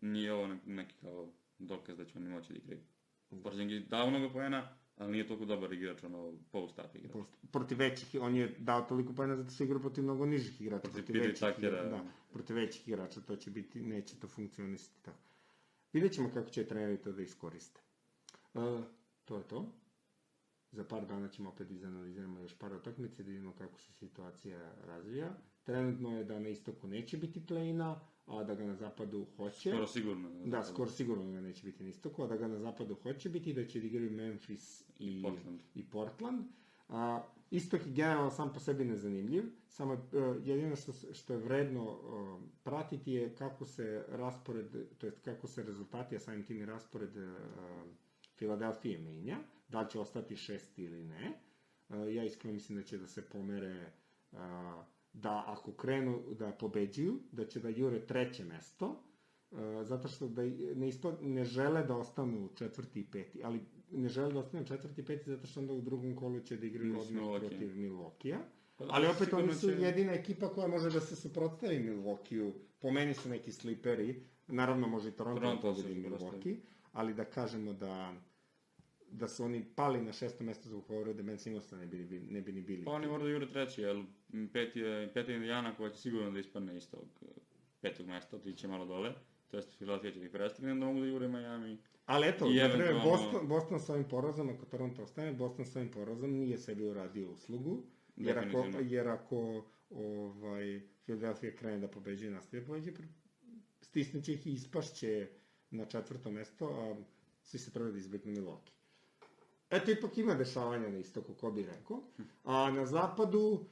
nije 0.00 0.32
ovo 0.32 0.46
ne- 0.46 0.58
neki 0.66 0.94
kao 1.00 1.28
dokaz 1.58 1.96
da 1.96 2.04
će 2.04 2.18
oni 2.18 2.28
moći 2.28 2.52
da 2.52 2.58
igraju. 2.58 2.80
Porzingis 3.42 3.84
dao 3.84 4.10
mnogo 4.10 4.32
poena, 4.32 4.76
ali 4.96 5.12
nije 5.12 5.26
toliko 5.26 5.44
dobar 5.44 5.72
igrač, 5.72 6.04
ono, 6.04 6.32
post-up 6.52 6.94
igrač. 6.94 7.12
Protiv 7.52 7.78
većih, 7.78 8.08
on 8.20 8.36
je 8.36 8.48
dao 8.58 8.82
toliko 8.82 9.12
pojena 9.12 9.36
zato 9.36 9.50
što 9.50 9.64
igra 9.64 9.78
protiv 9.78 10.04
mnogo 10.04 10.26
nižih 10.26 10.60
igrača, 10.60 10.82
Protiv 10.82 11.04
protiv, 11.04 11.22
većih 11.22 11.40
Takera, 11.40 11.68
igrača, 11.68 11.84
da, 11.88 11.96
da. 11.96 12.04
protiv 12.32 12.56
većih 12.56 12.88
igrača 12.88 13.20
to 13.20 13.36
će 13.36 13.50
biti, 13.50 13.80
neće 13.82 14.16
to 14.20 14.28
funkcionisati 14.28 15.02
tako. 15.02 15.18
Vidjet 15.92 16.12
ćemo 16.12 16.30
kako 16.34 16.50
će 16.50 16.66
treneri 16.66 16.96
to 17.02 17.12
da 17.12 17.22
iskoriste. 17.22 17.80
Uh, 18.54 18.80
to 19.24 19.36
je 19.36 19.42
to. 19.48 19.72
Za 20.72 20.84
par 20.84 21.06
dana 21.06 21.28
ćemo 21.28 21.48
opet 21.50 21.70
izanaliziramo 21.70 22.40
još 22.40 22.58
par 22.58 22.72
utakmice 22.72 23.22
da 23.22 23.30
vidimo 23.30 23.52
kako 23.52 23.80
se 23.80 23.92
situacija 23.92 24.72
razvija. 24.86 25.34
Trenutno 25.64 26.18
je 26.18 26.24
da 26.24 26.38
na 26.38 26.48
istoku 26.48 26.88
neće 26.88 27.16
biti 27.16 27.40
play-ina, 27.40 27.94
a 28.26 28.44
da 28.44 28.54
ga 28.54 28.64
na 28.64 28.74
zapadu 28.74 29.26
hoće. 29.36 29.70
Skoro 29.70 29.86
sigurno. 29.86 30.30
Da, 30.44 30.62
skoro 30.62 30.90
sigurno 30.90 31.32
ga 31.32 31.40
neće 31.40 31.64
biti 31.64 31.82
na 31.82 31.88
istoku, 31.88 32.22
a 32.22 32.26
da 32.26 32.36
ga 32.36 32.48
na 32.48 32.58
zapadu 32.58 32.94
hoće 32.94 33.28
biti, 33.28 33.52
da 33.52 33.66
će 33.66 33.80
da 33.80 33.86
igraju 33.86 34.10
Memphis 34.10 34.80
i, 34.98 35.18
I 35.18 35.22
Portland. 35.22 35.60
i 35.74 35.90
Portland. 35.90 36.44
A, 36.88 37.22
istok 37.50 37.86
je 37.86 37.92
generalno 37.92 38.30
sam 38.30 38.52
po 38.52 38.60
sebi 38.60 38.84
nezanimljiv, 38.84 39.44
samo 39.68 39.92
uh, 39.92 40.00
jedino 40.44 40.76
što, 40.76 40.92
što 40.92 41.32
je 41.32 41.38
vredno 41.38 41.84
uh, 41.84 42.42
pratiti 42.62 43.12
je 43.12 43.34
kako 43.34 43.64
se 43.64 44.04
raspored, 44.08 44.98
to 44.98 45.06
jest 45.06 45.20
kako 45.24 45.46
se 45.46 45.62
rezultati, 45.62 46.16
a 46.16 46.18
samim 46.18 46.44
tim 46.44 46.56
i 46.56 46.66
raspored 46.66 47.16
uh, 47.16 47.22
Filadelfije 48.36 48.98
menja, 48.98 49.38
da 49.68 49.80
li 49.80 49.90
će 49.90 49.98
ostati 49.98 50.36
šesti 50.36 50.84
ili 50.84 51.04
ne. 51.04 51.32
Uh, 51.88 52.14
ja 52.14 52.24
iskreno 52.24 52.54
mislim 52.54 52.78
da 52.78 52.84
će 52.84 52.98
da 52.98 53.06
se 53.06 53.22
pomere 53.22 53.92
uh, 54.32 54.38
da 55.14 55.44
ako 55.46 55.72
krenu 55.72 56.22
da 56.30 56.52
pobeđuju, 56.52 57.20
da 57.32 57.46
će 57.46 57.60
da 57.60 57.68
jure 57.68 58.06
treće 58.06 58.44
mesto, 58.44 59.00
Uh, 59.50 59.58
zato 59.82 60.08
što 60.08 60.28
da 60.28 60.42
ne, 60.74 60.88
isto, 60.88 61.18
ne 61.20 61.44
žele 61.44 61.82
da 61.82 61.96
ostanu 61.96 62.48
četvrti 62.54 63.00
i 63.00 63.04
peti, 63.04 63.40
ali 63.44 63.60
ne 63.90 64.08
žele 64.08 64.32
da 64.32 64.38
ostanu 64.38 64.66
četvrti 64.66 65.00
i 65.00 65.04
peti 65.04 65.30
zato 65.30 65.46
što 65.46 65.60
onda 65.60 65.72
u 65.72 65.80
drugom 65.80 66.16
kolu 66.16 66.40
će 66.40 66.56
da 66.56 66.66
igraju 66.66 67.00
odmah 67.00 67.40
protiv 67.40 67.68
Milwaukee-a. 67.68 68.38
Pa 68.76 68.84
da, 68.84 68.90
Ali 68.92 69.06
opet 69.06 69.32
oni 69.32 69.54
su 69.54 69.68
će- 69.68 69.76
jedina 69.76 70.12
ekipa 70.12 70.48
koja 70.48 70.68
može 70.68 70.90
da 70.90 71.00
se 71.00 71.16
suprotstavi 71.16 71.78
Milwaukee-u. 71.80 72.50
Po 72.78 72.90
meni 72.90 73.14
su 73.14 73.28
neki 73.28 73.52
sliperi, 73.52 74.16
naravno 74.46 74.88
može 74.88 75.08
i 75.08 75.12
Toronto, 75.12 75.40
da 75.40 75.46
Toronto 75.46 75.74
se 75.74 75.82
pobedi. 75.82 76.00
Milwaukee, 76.00 76.56
ali 76.92 77.14
da 77.14 77.24
kažemo 77.24 77.72
da 77.72 78.14
da 79.14 79.28
su 79.28 79.44
oni 79.44 79.64
pali 79.76 80.02
na 80.02 80.12
šesto 80.12 80.44
mesto 80.44 80.68
zbog 80.68 80.86
povrede 80.86 81.22
Ben 81.22 81.38
Simonsa 81.38 81.76
ne 81.76 81.86
bi, 81.86 82.20
ne 82.30 82.40
bi 82.40 82.52
ni 82.52 82.62
bili. 82.62 82.84
Pa 82.84 82.90
oni 82.90 83.06
moraju 83.06 83.28
da 83.28 83.32
jure 83.32 83.48
treći, 83.48 83.82
jer 83.82 84.04
peti 84.52 84.80
je, 84.80 85.12
peti 85.14 85.30
je 85.30 85.36
Indijana 85.36 85.76
koja 85.76 85.90
će 85.90 86.00
sigurno 86.00 86.30
da 86.30 86.38
ispadne 86.38 86.76
iz 86.76 86.90
tog 86.90 87.08
eh, 87.22 87.26
petog 87.80 88.06
mesta, 88.06 88.36
otiće 88.36 88.68
malo 88.68 88.86
dole. 88.86 89.12
To 89.48 89.56
jest 89.56 89.76
Philadelphia 89.76 90.12
će 90.12 90.24
ih 90.24 90.30
prestigne, 90.30 90.72
onda 90.72 90.86
mogu 90.86 91.00
da 91.00 91.06
jure 91.06 91.28
Miami. 91.28 91.78
Ali 92.06 92.28
eto, 92.28 92.46
I 92.46 92.54
na 92.56 92.68
primjer, 92.68 92.90
eventualno- 92.90 93.10
Boston, 93.10 93.48
Boston 93.48 93.80
s 93.80 93.88
ovim 93.88 94.04
porazom, 94.08 94.48
ako 94.48 94.66
Toronto 94.66 95.02
ostane, 95.02 95.32
Boston 95.32 95.66
s 95.66 95.76
ovim 95.76 95.90
porazom 95.90 96.30
nije 96.30 96.58
sebi 96.58 96.84
uradio 96.84 97.30
uslugu, 97.30 97.82
jer 98.16 98.38
ako, 98.38 98.66
jer 98.82 99.08
ako 99.08 99.64
ovaj, 99.90 100.80
Philadelphia 101.04 101.56
krene 101.56 101.78
da 101.78 101.88
pobeđuje 101.88 102.28
i 102.28 102.34
nastavi 102.34 102.66
pobeđuje, 102.66 102.94
stisnuće 103.80 104.32
ih 104.32 104.46
i 104.46 104.52
ispašće 104.52 105.28
na 105.70 105.84
četvrto 105.84 106.30
mesto, 106.30 106.66
a 106.66 106.96
svi 107.42 107.58
se 107.58 107.70
treba 107.70 107.90
da 107.90 107.98
izbjegnu 107.98 108.32
Milwaukee. 108.32 108.74
Eto, 109.70 109.90
ipak 109.90 110.18
ima 110.18 110.34
dešavanja 110.34 110.88
na 110.88 110.98
istoku, 110.98 111.34
ko 111.34 111.50
bi 111.50 111.62
rekao. 111.62 112.02
A 112.44 112.70
na 112.70 112.86
zapadu, 112.86 113.66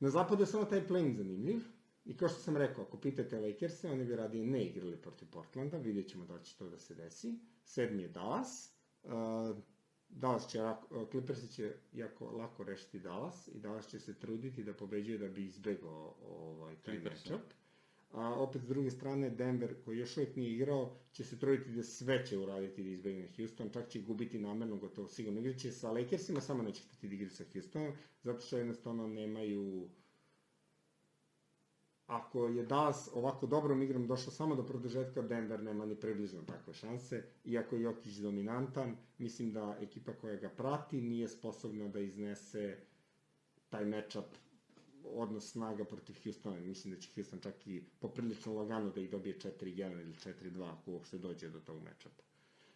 na 0.00 0.10
zapadu 0.10 0.42
je 0.42 0.46
samo 0.46 0.64
taj 0.64 0.86
play 0.88 1.16
zanimljiv. 1.16 1.60
I 2.04 2.16
kao 2.16 2.28
što 2.28 2.38
sam 2.38 2.56
rekao, 2.56 2.84
ako 2.84 3.00
pitate 3.00 3.40
Lakers-e, 3.40 3.90
oni 3.90 4.04
bi 4.04 4.16
radije 4.16 4.46
ne 4.46 4.64
igrali 4.64 4.96
protiv 4.96 5.28
Portlanda, 5.30 5.76
vidjet 5.76 6.08
ćemo 6.08 6.24
da 6.24 6.38
će 6.42 6.56
to 6.56 6.68
da 6.68 6.78
se 6.78 6.94
desi. 6.94 7.38
Sedmi 7.64 8.02
je 8.02 8.08
Dallas. 8.08 8.76
Uh, 9.02 9.12
Dallas 10.08 10.48
će, 10.48 10.58
Clippersi 11.10 11.48
će 11.48 11.74
jako 11.92 12.30
lako 12.30 12.64
rešiti 12.64 12.98
Dallas 12.98 13.48
i 13.48 13.58
Dallas 13.58 13.88
će 13.88 13.98
se 13.98 14.18
truditi 14.18 14.64
da 14.64 14.74
pobeđuje 14.74 15.18
da 15.18 15.28
bi 15.28 15.44
izbegao 15.44 16.16
ovaj, 16.22 16.76
taj 16.76 16.98
matchup. 16.98 17.40
A 18.12 18.34
opet 18.34 18.62
s 18.62 18.66
druge 18.66 18.90
strane 18.90 19.30
Denver 19.30 19.74
koji 19.84 19.98
još 19.98 20.16
uvijek 20.16 20.36
nije 20.36 20.52
igrao 20.52 20.96
će 21.12 21.24
se 21.24 21.38
truditi 21.38 21.70
da 21.70 21.82
sve 21.82 22.26
će 22.26 22.38
uraditi 22.38 22.82
da 22.82 22.90
izbegne 22.90 23.28
Houston, 23.36 23.70
čak 23.70 23.88
će 23.88 24.00
gubiti 24.00 24.38
namerno 24.38 24.76
gotovo 24.76 25.08
sigurno. 25.08 25.40
Igraće 25.40 25.72
sa 25.72 25.90
Lakersima, 25.92 26.40
samo 26.40 26.62
neće 26.62 26.82
hteti 26.82 27.08
da 27.08 27.14
igra 27.14 27.30
sa 27.30 27.44
Houstonom, 27.52 27.92
zato 28.22 28.40
što 28.40 28.58
jednostavno 28.58 29.06
nemaju 29.06 29.88
ako 32.06 32.48
je 32.48 32.62
Dallas 32.64 33.08
ovako 33.14 33.46
dobrom 33.46 33.82
igrom 33.82 34.06
došao 34.06 34.32
samo 34.32 34.54
do 34.54 34.66
produžetka, 34.66 35.22
Denver 35.22 35.62
nema 35.62 35.86
ni 35.86 35.94
približno 35.96 36.42
takve 36.42 36.74
šanse. 36.74 37.22
Iako 37.44 37.76
je 37.76 37.82
Jokić 37.82 38.14
dominantan, 38.14 38.96
mislim 39.18 39.52
da 39.52 39.78
ekipa 39.80 40.12
koja 40.12 40.36
ga 40.36 40.48
prati 40.48 41.00
nije 41.00 41.28
sposobna 41.28 41.88
da 41.88 42.00
iznese 42.00 42.76
taj 43.68 43.84
matchup 43.84 44.24
odnos 45.04 45.50
snaga 45.50 45.84
protiv 45.84 46.16
Houstona. 46.24 46.60
Mislim 46.60 46.94
da 46.94 47.00
će 47.00 47.10
Houston 47.14 47.40
čak 47.40 47.66
i 47.66 47.82
poprilično 48.00 48.54
lagano 48.54 48.90
da 48.90 49.00
ih 49.00 49.10
dobije 49.10 49.38
4-1 49.38 50.00
ili 50.00 50.14
4-2 50.14 50.70
ako 50.72 50.90
uopšte 50.90 51.18
dođe 51.18 51.48
do 51.48 51.60
tog 51.60 51.82
matchupa. 51.82 52.22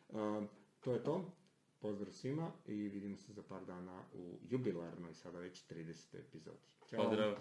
Um, 0.09 0.49
to 0.81 0.93
je 0.93 1.05
to. 1.05 1.33
Pozdrav 1.79 2.13
svima 2.13 2.53
i 2.67 2.75
vidimo 2.75 3.17
se 3.17 3.33
za 3.33 3.43
par 3.43 3.65
dana 3.65 4.03
u 4.15 4.39
jubilarnoj, 4.51 5.15
sada 5.15 5.39
već 5.39 5.65
30. 5.69 6.19
epizodi. 6.19 6.59
Ćao. 6.91 7.05
Pozdrav! 7.05 7.37